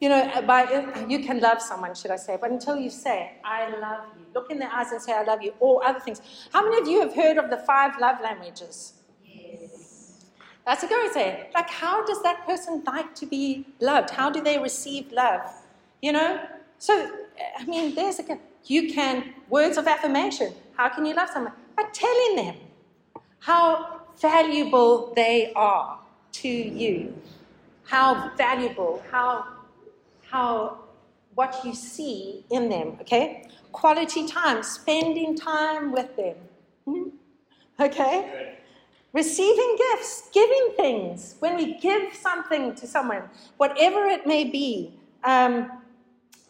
you 0.00 0.08
know, 0.08 0.22
uh, 0.34 0.40
by, 0.40 0.64
uh, 0.64 1.06
you 1.06 1.22
can 1.22 1.40
love 1.40 1.60
someone, 1.60 1.94
should 1.94 2.10
I 2.10 2.16
say, 2.16 2.38
but 2.40 2.50
until 2.50 2.78
you 2.78 2.88
say, 2.88 3.32
I 3.44 3.68
love 3.78 4.04
you, 4.16 4.24
look 4.34 4.50
in 4.50 4.58
their 4.58 4.72
eyes 4.72 4.90
and 4.90 5.02
say, 5.02 5.12
I 5.12 5.22
love 5.22 5.42
you, 5.42 5.52
or 5.60 5.84
other 5.84 6.00
things. 6.00 6.22
How 6.50 6.64
many 6.64 6.80
of 6.80 6.88
you 6.88 7.00
have 7.02 7.14
heard 7.14 7.36
of 7.36 7.50
the 7.50 7.58
five 7.58 8.00
love 8.00 8.22
languages? 8.22 8.94
That's 10.68 10.82
a 10.82 10.86
good 10.86 11.10
say. 11.14 11.48
Like, 11.54 11.70
how 11.70 12.04
does 12.04 12.22
that 12.24 12.44
person 12.44 12.82
like 12.86 13.14
to 13.14 13.24
be 13.24 13.64
loved? 13.80 14.10
How 14.10 14.28
do 14.28 14.42
they 14.42 14.58
receive 14.58 15.10
love? 15.12 15.40
You 16.02 16.12
know? 16.12 16.40
So, 16.78 17.10
I 17.58 17.64
mean, 17.64 17.94
there's 17.94 18.18
a, 18.20 18.38
you 18.66 18.92
can, 18.92 19.32
words 19.48 19.78
of 19.78 19.86
affirmation. 19.86 20.52
How 20.76 20.90
can 20.90 21.06
you 21.06 21.14
love 21.14 21.30
someone? 21.30 21.54
By 21.74 21.84
telling 21.94 22.36
them 22.36 22.56
how 23.38 24.02
valuable 24.20 25.14
they 25.16 25.54
are 25.56 26.00
to 26.32 26.48
you. 26.48 27.16
How 27.84 28.30
valuable, 28.36 29.02
how, 29.10 29.46
how, 30.30 30.80
what 31.34 31.64
you 31.64 31.74
see 31.74 32.44
in 32.50 32.68
them, 32.68 32.98
okay? 33.00 33.48
Quality 33.72 34.28
time, 34.28 34.62
spending 34.62 35.34
time 35.34 35.92
with 35.92 36.14
them. 36.14 36.36
Mhm. 36.86 37.12
Okay? 37.80 38.57
Receiving 39.12 39.76
gifts, 39.76 40.28
giving 40.32 40.74
things. 40.76 41.36
When 41.38 41.56
we 41.56 41.78
give 41.78 42.14
something 42.14 42.74
to 42.74 42.86
someone, 42.86 43.22
whatever 43.56 44.04
it 44.06 44.26
may 44.26 44.44
be, 44.44 44.92
um, 45.24 45.70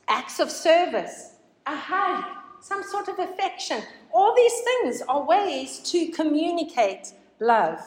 acts 0.09 0.41
of 0.41 0.51
service, 0.51 1.37
a 1.67 1.77
hug, 1.77 2.25
some 2.61 2.83
sort 2.83 3.09
of 3.09 3.19
affection, 3.19 3.83
all 4.13 4.35
these 4.35 4.61
things 4.61 5.03
are 5.09 5.25
ways 5.25 5.79
to 5.91 6.09
communicate 6.09 7.13
love. 7.39 7.79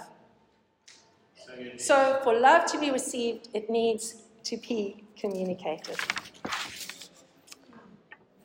So 1.36 1.54
So, 1.78 2.20
for 2.24 2.40
love 2.40 2.66
to 2.72 2.80
be 2.80 2.92
received, 2.92 3.50
it 3.54 3.70
needs 3.70 4.16
to 4.44 4.56
be 4.58 5.04
communicated. 5.20 5.98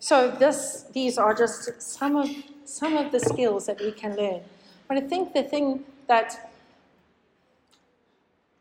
So, 0.00 0.30
this, 0.30 0.86
these 0.92 1.18
are 1.18 1.34
just 1.34 1.80
some 1.80 2.16
of, 2.16 2.28
some 2.64 2.96
of 2.96 3.12
the 3.12 3.20
skills 3.20 3.66
that 3.66 3.80
we 3.80 3.92
can 3.92 4.16
learn. 4.16 4.40
But 4.88 4.98
I 4.98 5.00
think 5.02 5.32
the 5.32 5.42
thing 5.42 5.84
that 6.08 6.52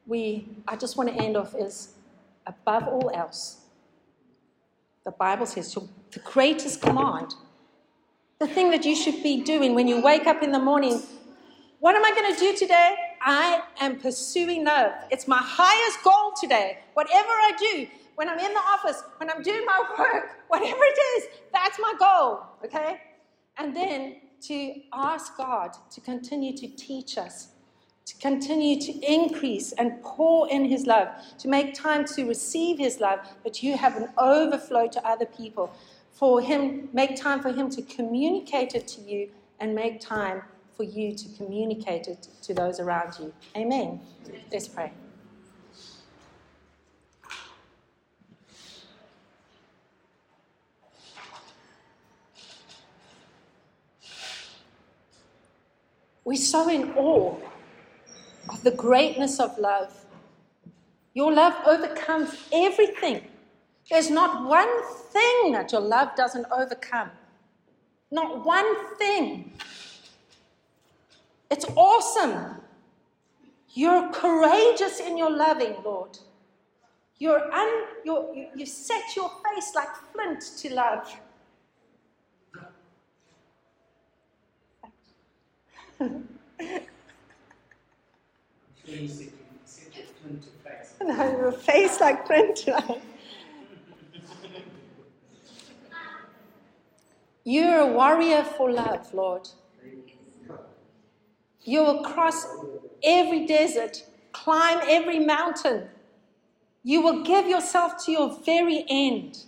we, 0.06 0.48
I 0.68 0.76
just 0.76 0.98
want 0.98 1.10
to 1.10 1.16
end 1.16 1.36
off 1.36 1.56
is 1.56 1.94
above 2.46 2.88
all 2.88 3.12
else, 3.14 3.62
the 5.04 5.12
Bible 5.12 5.46
says 5.46 5.74
the 5.74 6.20
greatest 6.20 6.82
command, 6.82 7.34
the 8.40 8.48
thing 8.48 8.72
that 8.72 8.86
you 8.86 8.96
should 8.96 9.22
be 9.24 9.42
doing 9.42 9.76
when 9.76 9.88
you 9.88 10.02
wake 10.02 10.28
up 10.28 10.44
in 10.44 10.52
the 10.52 10.60
morning. 10.60 11.02
What 11.80 11.96
am 11.96 12.04
I 12.04 12.12
going 12.12 12.34
to 12.34 12.40
do 12.40 12.56
today? 12.58 12.96
I 13.22 13.62
am 13.80 14.00
pursuing 14.00 14.66
love. 14.66 14.94
It's 15.12 15.28
my 15.28 15.40
highest 15.42 16.04
goal 16.04 16.34
today. 16.40 16.80
Whatever 16.94 17.30
I 17.30 17.52
do, 17.60 17.88
when 18.16 18.30
I'm 18.30 18.40
in 18.40 18.54
the 18.54 18.60
office, 18.60 19.04
when 19.18 19.30
I'm 19.30 19.42
doing 19.42 19.66
my 19.66 19.84
work, 19.98 20.38
whatever 20.48 20.80
it 20.82 21.00
is, 21.18 21.28
that's 21.54 21.80
my 21.80 21.94
goal, 22.00 22.42
okay? 22.64 23.02
And 23.58 23.76
then 23.76 24.18
to 24.42 24.76
ask 24.94 25.38
God 25.38 25.76
to 25.92 26.02
continue 26.02 26.56
to 26.58 26.68
teach 26.68 27.18
us, 27.18 27.50
to 28.06 28.16
continue 28.18 28.80
to 28.80 28.92
increase 29.02 29.72
and 29.74 30.02
pour 30.04 30.50
in 30.50 30.66
His 30.66 30.86
love, 30.86 31.10
to 31.40 31.48
make 31.48 31.74
time 31.74 32.06
to 32.06 32.26
receive 32.26 32.78
His 32.78 33.00
love, 33.00 33.20
that 33.44 33.64
you 33.64 33.78
have 33.78 33.96
an 33.98 34.10
overflow 34.18 34.88
to 34.88 35.08
other 35.08 35.26
people. 35.26 35.74
For 36.12 36.42
Him, 36.42 36.90
make 36.94 37.16
time 37.16 37.42
for 37.42 37.52
Him 37.52 37.70
to 37.72 37.82
communicate 37.82 38.76
it 38.76 38.88
to 38.90 39.02
you 39.02 39.30
and 39.60 39.74
make 39.74 40.00
time 40.00 40.44
for 40.76 40.84
you 40.84 41.16
to 41.16 41.30
communicate 41.38 42.08
it 42.08 42.28
to 42.42 42.54
those 42.54 42.80
around 42.80 43.18
you. 43.20 43.34
Amen. 43.56 44.00
Let's 44.52 44.68
pray. 44.68 44.92
We're 56.26 56.36
so 56.38 56.68
in 56.70 56.92
awe 56.96 57.38
of 58.50 58.64
the 58.64 58.72
greatness 58.72 59.40
of 59.40 59.58
love. 59.60 60.06
Your 61.14 61.32
love 61.32 61.54
overcomes 61.66 62.36
everything. 62.52 63.28
There's 63.90 64.10
not 64.10 64.50
one 64.50 64.84
thing 65.14 65.54
that 65.54 65.72
your 65.72 65.82
love 65.82 66.16
doesn't 66.16 66.48
overcome. 66.52 67.12
Not 68.12 68.44
one 68.44 68.96
thing. 68.98 69.54
It's 71.52 71.66
awesome. 71.76 72.56
You're 73.74 74.10
courageous 74.12 75.00
in 75.00 75.18
your 75.18 75.30
loving, 75.30 75.76
Lord. 75.84 76.18
You're 77.20 77.54
un, 77.54 77.84
you're, 78.04 78.34
you, 78.34 78.48
you 78.56 78.66
set 78.66 79.16
your 79.16 79.30
face 79.30 79.74
like 79.76 79.96
flint 80.12 80.42
to 80.58 80.74
love. 80.74 81.08
Please, 81.08 81.22
set 84.80 84.84
your 84.84 84.84
flint 84.88 84.94
to 84.96 85.14
face. 85.88 85.95
No, 91.02 91.52
face 91.52 92.00
like 92.00 92.26
flint. 92.26 92.68
You're 97.44 97.80
a 97.80 97.88
warrior 97.88 98.44
for 98.44 98.72
love, 98.72 99.14
Lord. 99.14 99.48
You 101.64 101.84
will 101.84 102.04
cross 102.04 102.46
every 103.04 103.46
desert, 103.46 104.04
climb 104.32 104.80
every 104.88 105.20
mountain. 105.20 105.90
You 106.84 107.02
will 107.02 107.24
give 107.24 107.48
yourself 107.48 108.04
to 108.06 108.12
your 108.12 108.40
very 108.46 108.86
end. 108.90 109.46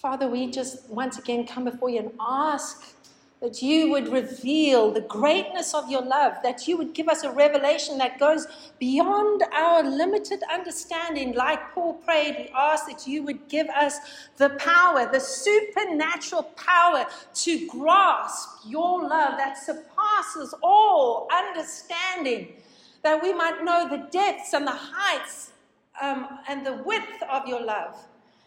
Father, 0.00 0.28
we 0.28 0.50
just 0.50 0.88
once 0.88 1.18
again 1.18 1.46
come 1.46 1.64
before 1.64 1.90
you 1.90 1.98
and 1.98 2.12
ask 2.18 2.94
that 3.42 3.60
you 3.60 3.90
would 3.90 4.08
reveal 4.08 4.90
the 4.90 5.02
greatness 5.02 5.74
of 5.74 5.90
your 5.90 6.00
love, 6.00 6.36
that 6.42 6.66
you 6.66 6.78
would 6.78 6.94
give 6.94 7.06
us 7.06 7.22
a 7.22 7.30
revelation 7.30 7.98
that 7.98 8.18
goes 8.18 8.46
beyond 8.78 9.42
our 9.52 9.82
limited 9.82 10.42
understanding. 10.50 11.34
Like 11.34 11.74
Paul 11.74 11.92
prayed, 11.92 12.34
we 12.38 12.50
ask 12.56 12.86
that 12.86 13.06
you 13.06 13.22
would 13.24 13.46
give 13.50 13.68
us 13.68 13.98
the 14.38 14.48
power, 14.58 15.06
the 15.12 15.20
supernatural 15.20 16.44
power 16.56 17.04
to 17.34 17.66
grasp 17.68 18.48
your 18.66 19.02
love 19.02 19.36
that 19.36 19.58
surpasses 19.58 20.54
all 20.62 21.28
understanding, 21.30 22.54
that 23.02 23.22
we 23.22 23.34
might 23.34 23.62
know 23.62 23.86
the 23.86 24.08
depths 24.10 24.54
and 24.54 24.66
the 24.66 24.78
heights 24.78 25.52
um, 26.00 26.26
and 26.48 26.64
the 26.64 26.82
width 26.86 27.22
of 27.30 27.46
your 27.46 27.62
love. 27.62 27.94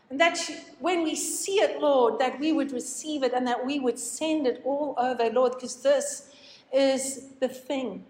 And 0.09 0.19
that 0.19 0.37
when 0.79 1.03
we 1.03 1.15
see 1.15 1.59
it, 1.59 1.79
Lord, 1.81 2.19
that 2.19 2.39
we 2.39 2.51
would 2.51 2.71
receive 2.71 3.23
it 3.23 3.33
and 3.33 3.47
that 3.47 3.65
we 3.65 3.79
would 3.79 3.97
send 3.97 4.45
it 4.45 4.61
all 4.63 4.93
over, 4.97 5.29
Lord, 5.29 5.53
because 5.53 5.81
this 5.81 6.31
is 6.71 7.29
the 7.39 7.47
thing 7.47 8.05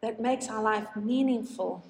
that 0.00 0.20
makes 0.20 0.48
our 0.48 0.62
life 0.62 0.86
meaningful. 0.96 1.84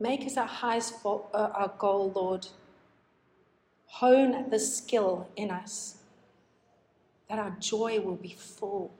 Make 0.00 0.24
us 0.24 0.36
our 0.36 0.46
highest 0.46 0.94
uh, 1.04 1.18
our 1.34 1.72
goal, 1.76 2.12
Lord. 2.14 2.46
Hone 3.86 4.48
the 4.48 4.58
skill 4.58 5.28
in 5.34 5.50
us 5.50 5.96
that 7.28 7.38
our 7.38 7.56
joy 7.58 8.00
will 8.00 8.16
be 8.16 8.34
full. 8.38 8.92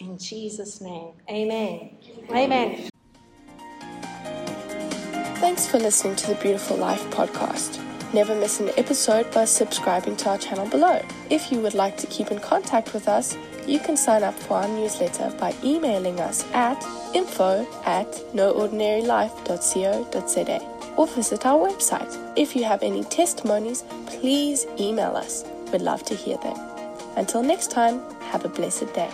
In 0.00 0.18
Jesus' 0.18 0.80
name, 0.80 1.12
amen. 1.30 1.96
Amen. 2.30 2.88
Thanks 5.36 5.66
for 5.66 5.78
listening 5.78 6.16
to 6.16 6.28
the 6.28 6.34
Beautiful 6.36 6.76
Life 6.76 7.02
podcast. 7.10 7.82
Never 8.12 8.34
miss 8.34 8.60
an 8.60 8.70
episode 8.76 9.30
by 9.32 9.44
subscribing 9.44 10.16
to 10.16 10.30
our 10.30 10.38
channel 10.38 10.68
below. 10.68 11.02
If 11.28 11.50
you 11.50 11.60
would 11.60 11.74
like 11.74 11.96
to 11.98 12.06
keep 12.06 12.30
in 12.30 12.38
contact 12.38 12.94
with 12.94 13.08
us, 13.08 13.36
you 13.66 13.80
can 13.80 13.96
sign 13.96 14.22
up 14.22 14.34
for 14.34 14.58
our 14.58 14.68
newsletter 14.68 15.30
by 15.38 15.54
emailing 15.64 16.20
us 16.20 16.44
at 16.52 16.82
info 17.14 17.66
at 17.84 18.06
noordinarylife.co.za 18.32 20.94
or 20.96 21.06
visit 21.08 21.44
our 21.44 21.68
website. 21.68 22.16
If 22.36 22.54
you 22.54 22.64
have 22.64 22.82
any 22.82 23.02
testimonies, 23.04 23.84
please 24.06 24.66
email 24.78 25.16
us. 25.16 25.44
We'd 25.72 25.82
love 25.82 26.04
to 26.04 26.14
hear 26.14 26.36
them. 26.38 26.56
Until 27.16 27.42
next 27.42 27.70
time, 27.70 28.00
have 28.30 28.44
a 28.44 28.48
blessed 28.48 28.92
day. 28.94 29.10